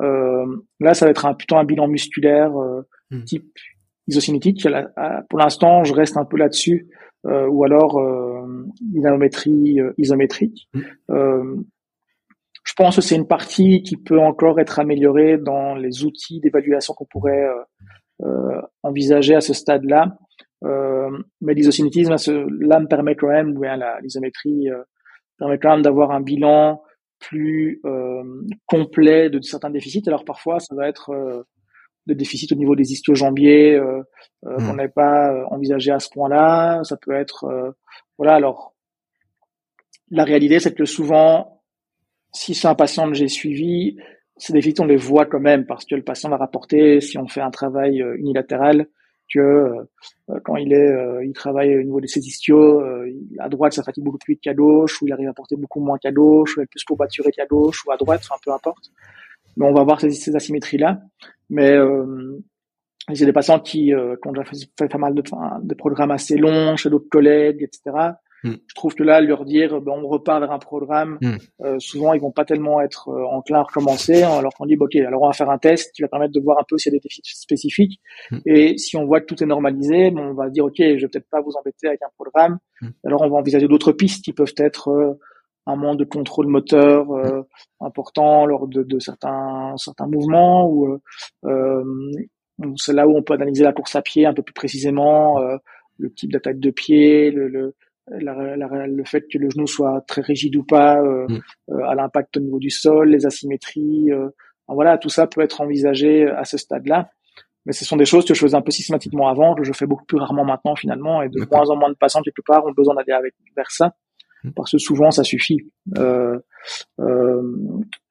[0.00, 0.44] Euh,
[0.80, 3.24] là, ça va être un, plutôt un bilan musculaire euh, hmm.
[3.24, 3.58] type
[4.08, 4.66] isocinétique.
[5.30, 6.88] Pour l'instant, je reste un peu là-dessus,
[7.26, 7.98] euh, ou alors
[8.82, 10.68] dynamométrie isométrique.
[11.08, 11.62] Hmm.
[12.62, 16.92] je pense que c'est une partie qui peut encore être améliorée dans les outils d'évaluation
[16.92, 17.46] qu'on pourrait
[18.82, 20.16] envisager à ce stade-là.
[20.62, 22.14] mais l'isocinétisme,
[22.60, 23.58] là, me permet quand même,
[24.02, 24.68] l'isométrie
[25.38, 26.82] permet quand même d'avoir un bilan
[27.20, 28.22] plus euh,
[28.66, 30.02] complet de certains déficits.
[30.06, 31.42] Alors parfois, ça va être euh,
[32.06, 34.02] des déficits au niveau des ischio-jambiers euh,
[34.46, 34.66] euh mmh.
[34.66, 36.82] qu'on n'avait pas envisagé à ce point-là.
[36.84, 37.74] Ça peut être
[38.18, 38.34] voilà.
[38.34, 38.74] Alors
[40.10, 41.62] la réalité, c'est que souvent,
[42.32, 43.96] si c'est un patient que j'ai suivi,
[44.36, 47.28] ces déficits, on les voit quand même parce que le patient va rapporter si on
[47.28, 48.88] fait un travail unilatéral
[49.32, 52.20] que euh, quand il est, euh, il travaille au niveau de ses
[52.50, 55.80] euh, à droite ça fatigue beaucoup plus qu'à gauche, ou il arrive à porter beaucoup
[55.80, 58.52] moins qu'à gauche, ou il est plus courbaturé qu'à gauche, ou à droite, enfin peu
[58.52, 58.90] importe.
[59.56, 61.00] Mais on va voir ces, ces asymétries là.
[61.50, 62.40] Mais euh,
[63.08, 66.36] a des patients qui, euh, qui ont déjà fait, pas mal de, de, programmes assez
[66.36, 68.14] longs chez d'autres collègues, etc.,
[68.44, 68.52] Mm.
[68.66, 71.36] Je trouve que là, leur dire, ben, on repart vers un programme, mm.
[71.62, 74.94] euh, souvent ils vont pas tellement être euh, enclins à recommencer, alors qu'on dit, ok,
[74.96, 76.94] alors on va faire un test qui va permettre de voir un peu s'il y
[76.94, 78.00] a des défis spécifiques.
[78.30, 78.38] Mm.
[78.44, 81.08] Et si on voit que tout est normalisé, bon, on va dire, ok, je vais
[81.08, 82.58] peut-être pas vous embêter avec un programme.
[83.06, 85.18] Alors on va envisager d'autres pistes qui peuvent être euh,
[85.64, 87.42] un manque de contrôle moteur euh,
[87.80, 91.00] important lors de, de, certains certains mouvements ou
[92.76, 95.38] c'est là où on peut analyser la course à pied un peu plus précisément,
[95.96, 97.74] le type d'attaque de pied, le, le
[98.08, 101.40] le fait que le genou soit très rigide ou pas euh, mm.
[101.70, 104.28] euh, à l'impact au niveau du sol, les asymétries, euh,
[104.68, 107.10] voilà, tout ça peut être envisagé à ce stade-là.
[107.66, 109.86] Mais ce sont des choses que je faisais un peu systématiquement avant, que je fais
[109.86, 112.72] beaucoup plus rarement maintenant finalement, et de moins en moins de patients quelque part ont
[112.72, 113.94] besoin d'aller avec vers ça,
[114.44, 114.50] mm.
[114.54, 115.58] parce que souvent ça suffit.
[115.96, 116.38] Euh,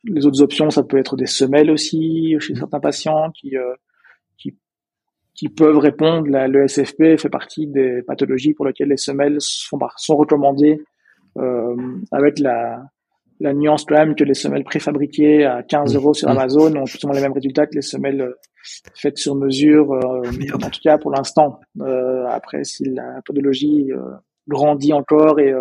[0.06, 2.58] les autres options, ça peut être des semelles aussi chez mm.
[2.58, 3.56] certains patients qui
[5.36, 6.28] qui peuvent répondre.
[6.30, 10.82] le SFP fait partie des pathologies pour lesquelles les semelles sont, sont recommandées
[11.38, 11.76] euh,
[12.12, 12.84] avec la,
[13.40, 17.14] la nuance quand même que les semelles préfabriquées à 15 euros sur Amazon ont justement
[17.14, 18.34] les mêmes résultats que les semelles euh,
[18.96, 20.22] faites sur mesure, euh,
[20.54, 21.60] en tout cas pour l'instant.
[21.82, 24.00] Euh, après, si la pathologie euh,
[24.48, 25.54] grandit encore et,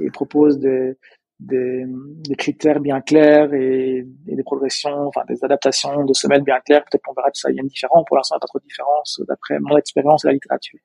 [0.00, 0.96] et propose des,
[1.38, 6.60] des, des, critères bien clairs et, et, des progressions, enfin des adaptations de semelles bien
[6.60, 6.84] claires.
[6.84, 8.04] Peut-être qu'on verra que ça y a une différence.
[8.06, 10.78] Pour l'instant, il n'y a pas trop de différence d'après mon expérience et la littérature.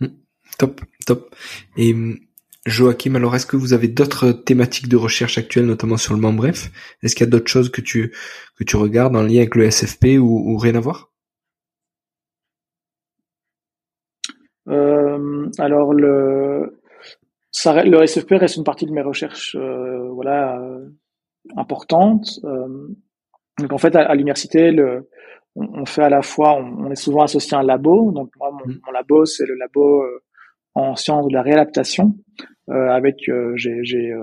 [0.00, 0.06] Hmm.
[0.58, 1.34] Top, top.
[1.76, 1.94] Et
[2.66, 6.38] Joachim, alors est-ce que vous avez d'autres thématiques de recherche actuelles, notamment sur le membre
[6.38, 6.70] bref
[7.02, 8.14] Est-ce qu'il y a d'autres choses que tu
[8.56, 11.10] que tu regardes en lien avec le SFP ou, ou rien à voir?
[14.68, 16.77] Euh, Alors le
[17.60, 20.86] ça, le SFP reste une partie de mes recherches, euh, voilà, euh,
[21.56, 22.38] importante.
[22.44, 22.86] Euh,
[23.58, 25.08] donc en fait, à, l'université, le,
[25.56, 28.12] on, fait à la fois, on, est souvent associé à un labo.
[28.12, 28.78] Donc moi, mon, mmh.
[28.94, 30.04] labo, c'est le labo
[30.76, 32.14] en sciences de la réadaptation,
[32.68, 34.14] avec j'ai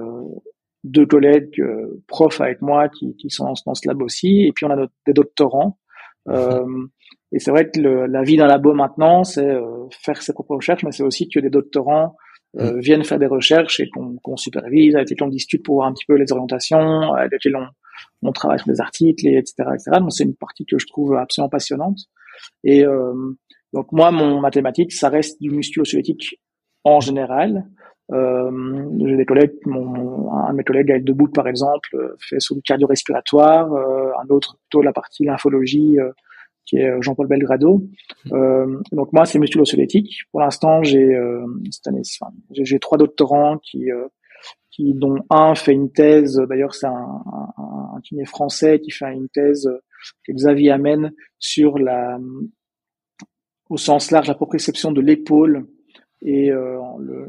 [0.85, 1.61] deux collègues
[2.07, 5.13] profs avec moi qui, qui sont dans, ce labo aussi, et puis on a des
[5.13, 5.77] doctorants.
[6.29, 6.65] Euh,
[7.33, 9.57] et c'est vrai que le, la vie d'un labo maintenant, c'est
[9.91, 12.15] faire ses propres recherches, mais c'est aussi que des doctorants
[12.57, 15.93] euh, viennent faire des recherches et qu'on supervise, avec lesquels on discute pour voir un
[15.93, 17.67] petit peu les orientations, avec lesquels on,
[18.29, 19.99] on travaille sur des articles, et etc., etc.
[19.99, 21.99] Donc c'est une partie que je trouve absolument passionnante.
[22.63, 23.13] Et euh,
[23.73, 26.39] donc moi, mon mathématique, ça reste du musculo-squelettique
[26.83, 27.65] en général.
[28.11, 31.89] Euh, j'ai des collègues, mon, un de mes collègues, Gaël Debout, par exemple,
[32.19, 36.11] fait sur le cardio-respiratoire, euh, un autre plutôt la partie lymphologie, euh,
[36.65, 37.83] qui est euh, Jean-Paul Belgrado.
[38.31, 40.21] Euh, donc moi, c'est musculo-squelettique.
[40.31, 42.01] Pour l'instant, j'ai euh, cette année,
[42.51, 44.07] j'ai trois doctorants qui, euh,
[44.71, 46.41] qui, dont un fait une thèse.
[46.49, 49.69] D'ailleurs, c'est un, un, un, kiné français qui fait une thèse
[50.25, 52.17] que Xavier amène sur la,
[53.69, 55.65] au sens large, la proprioception de l'épaule
[56.21, 57.27] et le,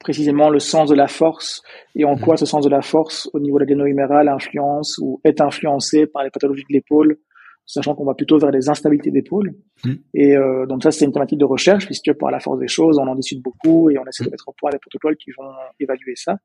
[0.00, 1.62] précisément le sens de la force
[1.94, 2.20] et en mmh.
[2.20, 6.22] quoi ce sens de la force au niveau de la influence ou est influencé par
[6.22, 7.18] les pathologies de l'épaule
[7.66, 9.54] sachant qu'on va plutôt vers les instabilités d'épaule.
[9.84, 9.92] Mm.
[10.14, 12.98] Et euh, donc ça, c'est une thématique de recherche, puisque par la force des choses,
[12.98, 14.32] on en discute beaucoup et on essaie de mm.
[14.32, 15.50] mettre au point des protocoles qui vont
[15.80, 16.36] évaluer ça.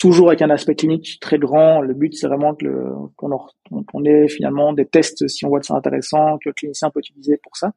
[0.00, 1.80] Toujours avec un aspect clinique très grand.
[1.80, 2.66] Le but, c'est vraiment que
[3.16, 7.00] qu'on ait finalement des tests, si on voit que c'est intéressant, que le clinicien peut
[7.00, 7.72] utiliser pour ça.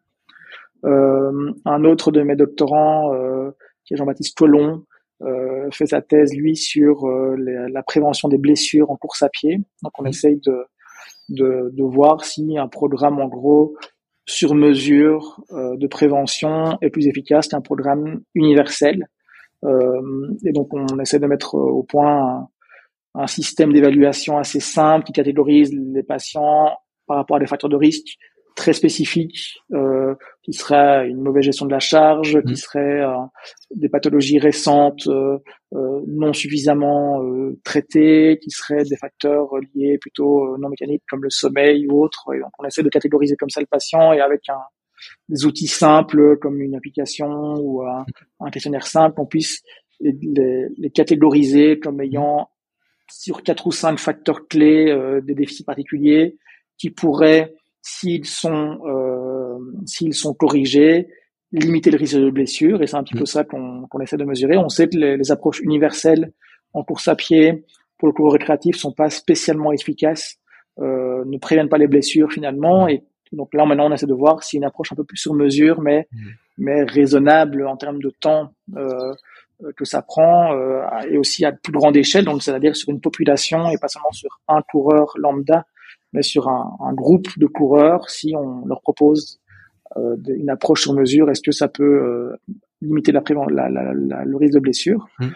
[0.85, 3.51] Euh, un autre de mes doctorants, euh,
[3.85, 4.83] qui est Jean-Baptiste Colomb,
[5.23, 9.57] euh, fait sa thèse, lui, sur euh, la prévention des blessures en course à pied.
[9.83, 10.07] Donc on mm.
[10.07, 10.65] essaye de
[11.29, 13.75] de, de voir si un programme en gros
[14.25, 19.07] sur mesure euh, de prévention est plus efficace qu'un programme universel.
[19.63, 22.49] Euh, et donc on essaie de mettre au point un,
[23.15, 27.75] un système d'évaluation assez simple qui catégorise les patients par rapport à des facteurs de
[27.75, 28.17] risque
[28.57, 32.55] très spécifique, euh, qui serait une mauvaise gestion de la charge, qui mmh.
[32.55, 33.13] serait euh,
[33.75, 35.37] des pathologies récentes euh,
[35.73, 41.29] euh non suffisamment euh, traitées, qui seraient des facteurs liés plutôt non mécaniques comme le
[41.29, 42.33] sommeil ou autre.
[42.33, 44.59] Et donc on essaie de catégoriser comme ça le patient et avec un,
[45.29, 47.29] des outils simples comme une application
[47.59, 48.05] ou un,
[48.39, 49.61] un questionnaire simple, on puisse
[49.99, 52.49] les, les, les, catégoriser comme ayant
[53.11, 56.37] sur quatre ou cinq facteurs clés des déficits particuliers
[56.77, 57.53] qui pourraient
[57.87, 61.07] s'ils sont euh, s'ils sont corrigés,
[61.53, 62.83] limiter le risque de blessure.
[62.83, 63.33] Et c'est un petit peu mm.
[63.35, 64.57] ça qu'on essaie de mesurer.
[64.57, 66.33] On sait que les, approches universelles
[66.73, 67.65] en course à pied
[67.97, 70.35] pour le cours récréatif sont pas spécialement efficaces,
[70.79, 72.87] euh, ne préviennent pas les blessures finalement.
[72.87, 72.89] Mm.
[72.89, 75.33] Et donc là maintenant on essaie de voir si une approche un peu plus sur
[75.33, 76.27] mesure, mais mm.
[76.57, 78.53] mais raisonnable en termes de temps.
[78.75, 79.13] Euh,
[79.75, 83.71] que ça prend euh, et aussi à plus grande échelle, donc c'est-à-dire sur une population
[83.71, 85.65] et pas seulement sur un coureur lambda,
[86.13, 89.39] mais sur un, un, groupe de coureurs, si on leur propose
[89.97, 92.35] euh, une approche sur mesure, est-ce que ça peut euh,
[92.81, 95.07] limiter la, la, la, le risque de blessure?
[95.19, 95.27] Mmh.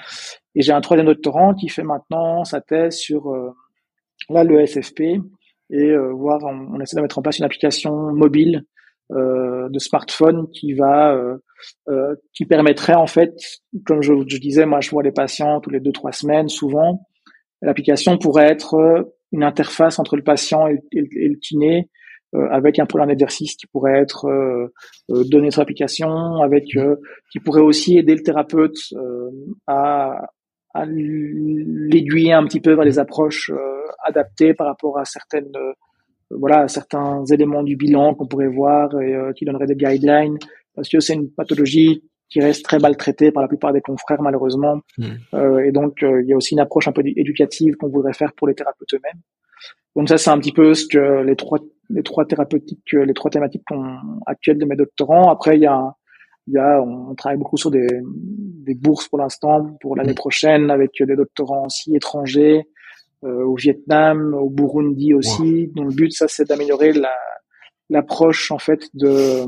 [0.56, 3.52] Et j'ai un troisième doctorant qui fait maintenant sa thèse sur euh,
[4.30, 5.02] là le SFP
[5.72, 8.64] et euh, voir on, essaie de mettre en place une application mobile
[9.12, 13.34] euh, de smartphone qui va euh, qui permettrait en fait
[13.86, 17.08] comme je, je, disais moi je vois les patients tous les deux trois semaines souvent
[17.62, 21.90] l'application pourrait être une interface entre le patient et, le kiné
[22.34, 24.74] euh, avec un programme d'exercice qui pourrait être euh,
[25.10, 28.78] euh, donné sur l'application, avec qui pourrait aussi aider le thérapeute
[29.68, 30.30] à,
[30.74, 33.52] à l'aiguiller un petit peu vers les approches
[34.04, 35.52] adaptées par rapport à certaines
[36.30, 40.38] voilà certains éléments du bilan qu'on pourrait voir et qui donneraient des guidelines
[40.74, 44.82] parce que c'est une pathologie qui reste très maltraitée par la plupart des confrères malheureusement
[44.98, 45.60] mmh.
[45.66, 48.48] et donc il y a aussi une approche un peu éducative qu'on voudrait faire pour
[48.48, 49.22] les thérapeutes eux-mêmes
[49.96, 51.60] donc ça c'est un petit peu ce que les trois
[51.94, 53.64] les trois thérapeutiques, euh, les trois thématiques
[54.26, 55.30] actuelles de mes doctorants.
[55.30, 55.94] Après, il y a,
[56.48, 60.72] il y a, on travaille beaucoup sur des, des bourses pour l'instant, pour l'année prochaine,
[60.72, 62.64] avec des doctorants aussi étrangers,
[63.24, 65.68] euh, au Vietnam, au Burundi aussi.
[65.76, 67.14] Donc le but, ça, c'est d'améliorer la,
[67.90, 69.44] l'approche en fait de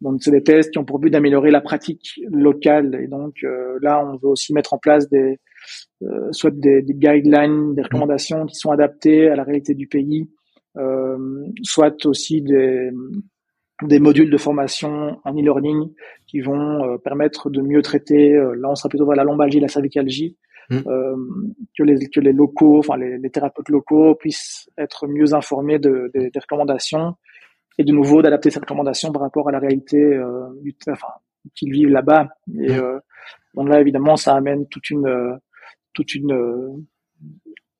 [0.00, 3.78] donc c'est des tests qui ont pour but d'améliorer la pratique locale et donc euh,
[3.82, 5.38] là on veut aussi mettre en place des
[6.02, 10.28] euh, soit des, des, guidelines, des recommandations qui sont adaptées à la réalité du pays
[10.78, 12.90] euh, soit aussi des,
[13.82, 15.92] des modules de formation en e-learning
[16.26, 19.58] qui vont euh, permettre de mieux traiter, euh, là on sera plutôt vers la lombalgie,
[19.58, 20.36] la cervicalgie,
[20.70, 20.80] mmh.
[21.76, 26.12] que les que les locaux, enfin les, les, thérapeutes locaux puissent être mieux informés de,
[26.14, 27.14] de, des recommandations
[27.78, 31.08] et de nouveau d'adapter ces recommandations par rapport à la réalité euh, du, enfin
[31.54, 32.28] qu'ils vivent là-bas.
[32.60, 33.00] Et mmh.
[33.54, 35.38] donc là évidemment ça amène toute une
[35.94, 36.84] toute une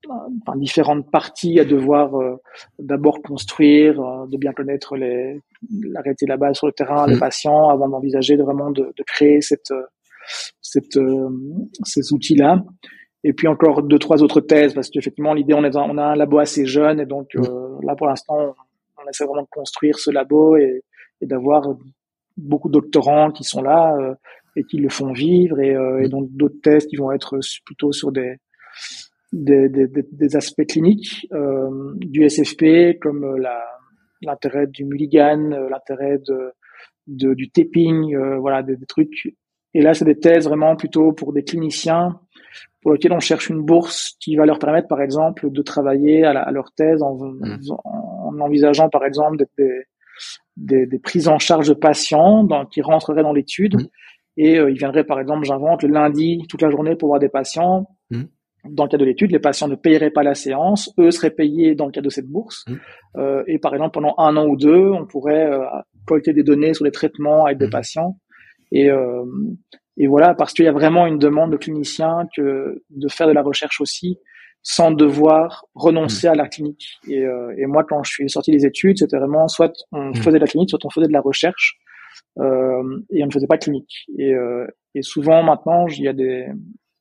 [0.09, 2.36] enfin, différentes parties à devoir euh,
[2.78, 5.40] d'abord construire, euh, de bien connaître les,
[5.70, 7.20] la réalité là-bas sur le terrain, les mm.
[7.20, 9.72] patients, avant d'envisager de vraiment de, de, créer cette,
[10.61, 11.28] cette, euh,
[11.84, 12.64] ces outils-là.
[13.24, 16.14] Et puis encore deux, trois autres thèses, parce qu'effectivement, l'idée, on, est on a un
[16.14, 17.80] labo assez jeune, et donc mm.
[17.82, 18.55] là, pour l'instant,
[19.09, 20.82] on, essaie vraiment de construire ce labo et,
[21.20, 21.76] et d'avoir
[22.36, 23.96] beaucoup de doctorants qui sont là
[24.56, 26.09] et qui le font vivre, et, et mm.
[26.09, 28.36] donc d'autres thèses qui vont être plutôt sur des
[29.32, 33.44] des, des, des aspects cliniques euh, du SFP, comme euh,
[34.22, 36.52] l'intérêt du mulligan, euh, l'intérêt de,
[37.06, 39.34] de, du taping, euh, voilà, des, des, trucs.
[39.74, 42.20] Et là, c'est des thèses vraiment plutôt pour des cliniciens
[42.80, 46.30] pour lesquels on cherche une bourse qui va leur permettre, par exemple, de travailler à,
[46.30, 47.59] à leur thèse en, mmh.
[47.84, 48.07] en,
[48.40, 49.84] envisageant, par exemple, des,
[50.56, 53.76] des, des, prises en charge de patients dans, qui rentreraient dans l'étude.
[53.76, 53.86] Mmh.
[54.36, 57.28] Et euh, ils viendraient, par exemple, j'invente, le lundi toute la journée pour voir des
[57.28, 57.86] patients.
[58.10, 58.24] Mmh
[58.64, 61.74] dans le cadre de l'étude, les patients ne payeraient pas la séance, eux seraient payés
[61.74, 62.64] dans le cadre de cette bourse.
[62.66, 62.74] Mmh.
[63.16, 65.64] Euh, et par exemple, pendant un an ou deux, on pourrait euh,
[66.06, 68.18] collecter des données sur les traitements avec des patients.
[68.72, 69.24] Et, euh,
[69.96, 73.32] et voilà, parce qu'il y a vraiment une demande de cliniciens que de faire de
[73.32, 74.18] la recherche aussi,
[74.62, 76.32] sans devoir renoncer mmh.
[76.32, 76.98] à la clinique.
[77.09, 80.38] Et, euh, et, moi, quand je suis sorti des études, c'était vraiment soit on faisait
[80.38, 81.78] de la clinique, soit on faisait de la recherche,
[82.38, 84.06] euh, et on ne faisait pas de clinique.
[84.18, 86.48] Et, euh, et souvent maintenant, il y a des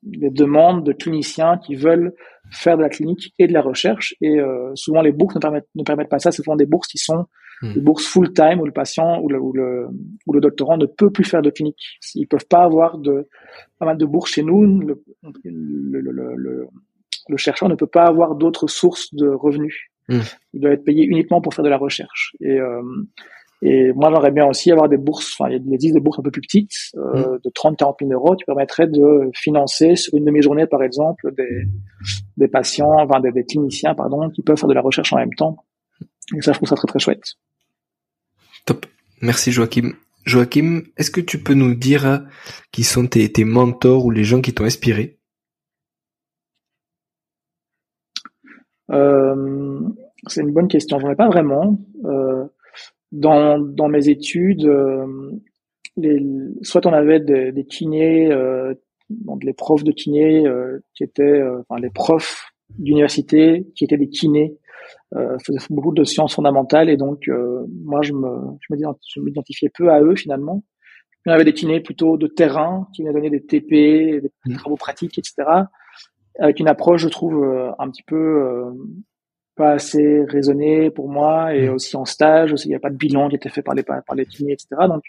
[0.04, 2.14] des demandes de cliniciens qui veulent
[2.52, 4.16] faire de la clinique et de la recherche.
[4.22, 6.32] Et euh, souvent, les bourses ne permettent, ne permettent pas ça.
[6.32, 7.26] C'est souvent des bourses qui sont
[7.62, 7.74] hmm.
[7.74, 9.88] des bourses full-time où le patient ou le, ou, le,
[10.26, 12.00] ou le doctorant ne peut plus faire de clinique.
[12.16, 13.28] Ils peuvent pas avoir de,
[13.80, 14.80] pas mal de bourses chez nous.
[14.80, 15.04] Le,
[15.44, 16.68] le, le,
[17.30, 19.90] le chercheur ne peut pas avoir d'autres sources de revenus.
[20.10, 20.22] Hmm.
[20.54, 22.36] Il doit être payé uniquement pour faire de la recherche.
[22.40, 22.82] Et, euh,
[23.62, 26.32] et moi, j'aimerais bien aussi avoir des bourses, enfin, il existe des bourses un peu
[26.32, 27.40] plus petites, euh, mmh.
[27.44, 31.64] de 30, 40 000 euros, qui permettraient de financer sur une demi-journée, par exemple, des,
[32.38, 35.34] des patients, enfin, des, des, cliniciens, pardon, qui peuvent faire de la recherche en même
[35.34, 35.58] temps.
[36.38, 37.34] Et ça, je trouve ça très, très chouette.
[38.66, 38.86] Top.
[39.22, 39.94] Merci, Joachim.
[40.26, 42.28] Joachim, est-ce que tu peux nous dire
[42.72, 45.18] qui sont tes, tes mentors ou les gens qui t'ont inspiré?
[48.46, 51.00] Euh, c'est une bonne question.
[51.00, 51.80] J'en ai pas vraiment.
[52.06, 52.46] Euh,
[53.12, 55.32] dans, dans mes études, euh,
[55.96, 56.22] les,
[56.62, 58.74] soit on avait des, des kinés, euh,
[59.10, 63.98] donc les profs de kiné euh, qui étaient, euh, enfin les profs d'université qui étaient
[63.98, 64.58] des kinés,
[65.16, 67.30] euh, faisaient beaucoup de sciences fondamentales et donc
[67.84, 70.64] moi je me, je m'identifiais peu à eux finalement.
[71.26, 74.56] On avait des kinés plutôt de terrain qui venaient donner des TP, des mmh.
[74.56, 75.44] travaux pratiques, etc.
[76.40, 77.44] Avec une approche, je trouve,
[77.80, 78.74] un petit peu
[79.56, 81.74] pas assez raisonné pour moi et mm.
[81.74, 83.82] aussi en stage aussi il n'y a pas de bilan qui était fait par les
[83.82, 85.02] par les kinés etc donc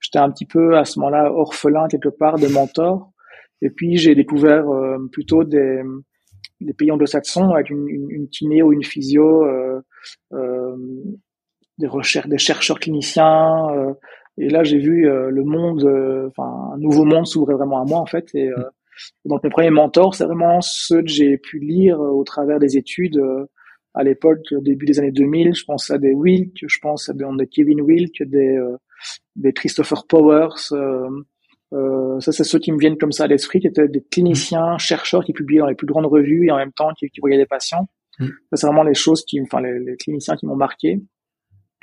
[0.00, 3.12] j'étais un petit peu à ce moment-là orphelin quelque part de mentors
[3.60, 5.82] et puis j'ai découvert euh, plutôt des
[6.60, 9.80] des pays anglo-saxons avec une, une, une, kiné ou une physio euh,
[10.32, 10.76] euh,
[11.78, 13.94] des recherches des chercheurs cliniciens euh,
[14.36, 15.84] Et là, j'ai vu le monde,
[16.28, 18.26] enfin un nouveau monde s'ouvrir vraiment à moi en fait.
[18.34, 18.50] Et
[19.24, 23.20] donc mes premiers mentors, c'est vraiment ceux que j'ai pu lire au travers des études
[23.94, 25.54] à l'époque, au début des années 2000.
[25.54, 28.58] Je pense à des Wilk, je pense à des, Kevin Wilk, des
[29.36, 30.72] des Christopher Powers.
[31.72, 34.76] Euh, ça, c'est ceux qui me viennent comme ça à l'esprit, qui étaient des cliniciens,
[34.78, 37.36] chercheurs qui publiaient dans les plus grandes revues et en même temps qui, qui voyaient
[37.36, 37.88] des patients.
[38.18, 38.26] Mm.
[38.26, 41.00] Ça, c'est vraiment les choses qui, enfin, les, les cliniciens qui m'ont marqué.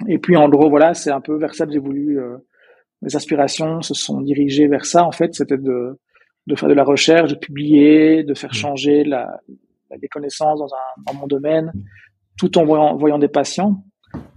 [0.08, 2.20] Et puis, en gros, voilà, c'est un peu vers ça que j'ai voulu.
[2.20, 2.38] Euh,
[3.02, 5.06] mes aspirations se sont dirigées vers ça.
[5.06, 5.98] En fait, c'était de,
[6.48, 8.54] de faire de la recherche, de publier, de faire mm.
[8.54, 9.40] changer la,
[9.90, 11.72] la des connaissances dans, un, dans mon domaine,
[12.38, 13.84] tout en voyant, voyant des patients.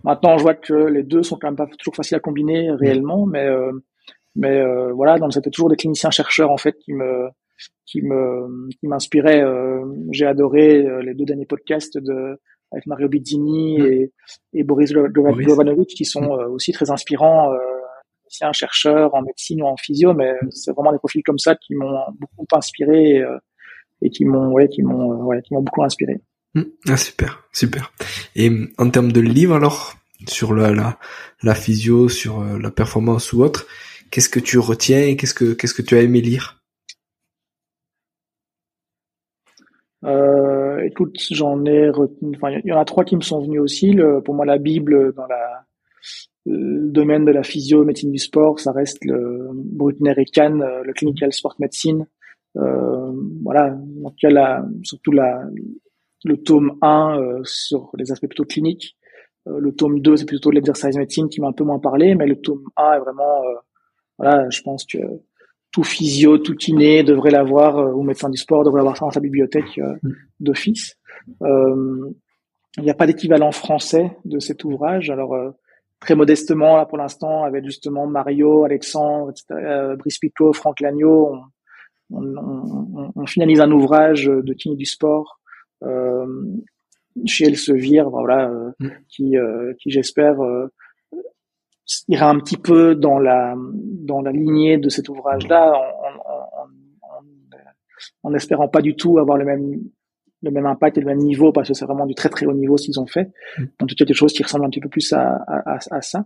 [0.05, 3.25] Maintenant, je vois que les deux sont quand même pas toujours faciles à combiner réellement,
[3.27, 3.73] mais euh,
[4.37, 7.29] mais euh, voilà, donc c'était toujours des cliniciens chercheurs en fait qui me
[7.87, 9.43] qui me qui m'inspiraient.
[9.43, 12.39] Euh, j'ai adoré euh, les deux derniers podcasts de
[12.73, 13.87] avec Mario Bizzini mm.
[13.87, 14.13] et,
[14.55, 16.53] et Boris Jovanovic qui sont mm.
[16.53, 17.53] aussi très inspirants.
[18.31, 21.75] Cliniciens chercheurs en médecine ou en physio, mais c'est vraiment des profils comme ça qui
[21.75, 23.25] m'ont beaucoup inspiré et,
[24.03, 26.21] et qui m'ont ouais qui m'ont ouais qui m'ont beaucoup inspiré.
[26.89, 27.93] Ah super, super.
[28.37, 29.95] Et en termes de livres alors
[30.27, 30.99] sur la la,
[31.43, 33.67] la physio, sur la performance ou autre,
[34.11, 36.61] Qu'est-ce que tu retiens et qu'est-ce que qu'est-ce que tu as aimé lire?
[40.05, 42.35] Euh, Écoute, j'en ai retenu.
[42.37, 43.93] Enfin, il y en a trois qui me sont venus aussi.
[43.93, 45.65] Le, pour moi, la Bible dans la
[46.47, 50.83] le domaine de la physio, médecine du sport, ça reste le Brutner et Kahn, euh,
[50.83, 52.07] le clinical sport medicine.
[52.57, 53.13] Euh,
[53.45, 55.43] voilà, en tout cas, la, surtout la,
[56.25, 58.97] le tome 1 euh, sur les aspects plutôt cliniques.
[59.49, 62.27] Euh, le tome 2, c'est plutôt l'exercice médecine qui m'a un peu moins parlé, mais
[62.27, 63.43] le tome 1 est vraiment
[64.19, 64.99] voilà, je pense que
[65.73, 69.11] tout physio, tout kiné devrait l'avoir, euh, ou médecin du sport devrait avoir ça dans
[69.11, 70.13] sa bibliothèque euh, mm.
[70.41, 70.97] d'office.
[71.43, 72.11] Euh,
[72.77, 75.11] il n'y a pas d'équivalent français de cet ouvrage.
[75.11, 75.35] Alors
[76.01, 81.37] très modestement, là pour l'instant, avec justement Mario, Alexandre, etc., Brice Picot, Franck Lagneau,
[82.11, 85.41] on, on, on, finalise un ouvrage de kiné du sport
[87.27, 88.49] chez Elsevier, voilà,
[88.79, 88.89] mm.
[89.09, 89.37] qui,
[89.79, 90.37] qui j'espère
[92.09, 96.69] ira un petit peu dans la dans la lignée de cet ouvrage-là, en,
[98.23, 99.81] en, espérant pas du tout avoir le même
[100.43, 102.53] le même impact et le même niveau parce que c'est vraiment du très très haut
[102.53, 103.31] niveau ce qu'ils ont fait.
[103.59, 103.65] Mm.
[103.83, 106.25] En tout cas, quelque chose qui ressemble un petit peu plus à, à, à ça.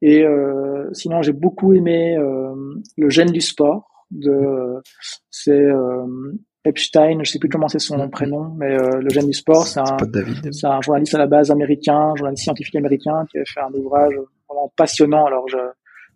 [0.00, 2.54] Et euh, sinon, j'ai beaucoup aimé euh,
[2.96, 4.80] le gène du sport de
[5.30, 6.06] c'est euh,
[6.64, 8.10] Epstein, je sais plus comment c'est son mm.
[8.10, 9.96] prénom, mais euh, le gène du sport, c'est un,
[10.52, 14.14] c'est un journaliste à la base américain, journaliste scientifique américain qui a fait un ouvrage
[14.48, 15.26] vraiment passionnant.
[15.26, 15.58] Alors, je,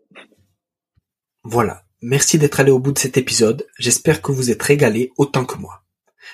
[1.42, 1.82] Voilà.
[2.00, 3.66] Merci d'être allé au bout de cet épisode.
[3.78, 5.82] J'espère que vous êtes régalé autant que moi.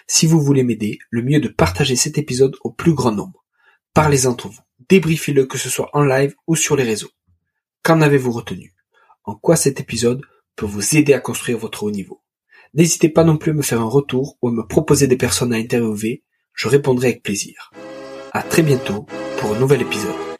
[0.06, 3.44] Si vous voulez m'aider, le mieux de partager cet épisode au plus grand nombre.
[3.94, 4.60] Parlez entre vous.
[4.88, 7.10] Débriefez-le que ce soit en live ou sur les réseaux.
[7.82, 8.74] Qu'en avez-vous retenu?
[9.24, 10.20] En quoi cet épisode
[10.56, 12.20] peut vous aider à construire votre haut niveau?
[12.74, 15.52] N'hésitez pas non plus à me faire un retour ou à me proposer des personnes
[15.52, 17.72] à interviewer je répondrai avec plaisir.
[18.32, 19.06] À très bientôt
[19.38, 20.33] pour un nouvel épisode.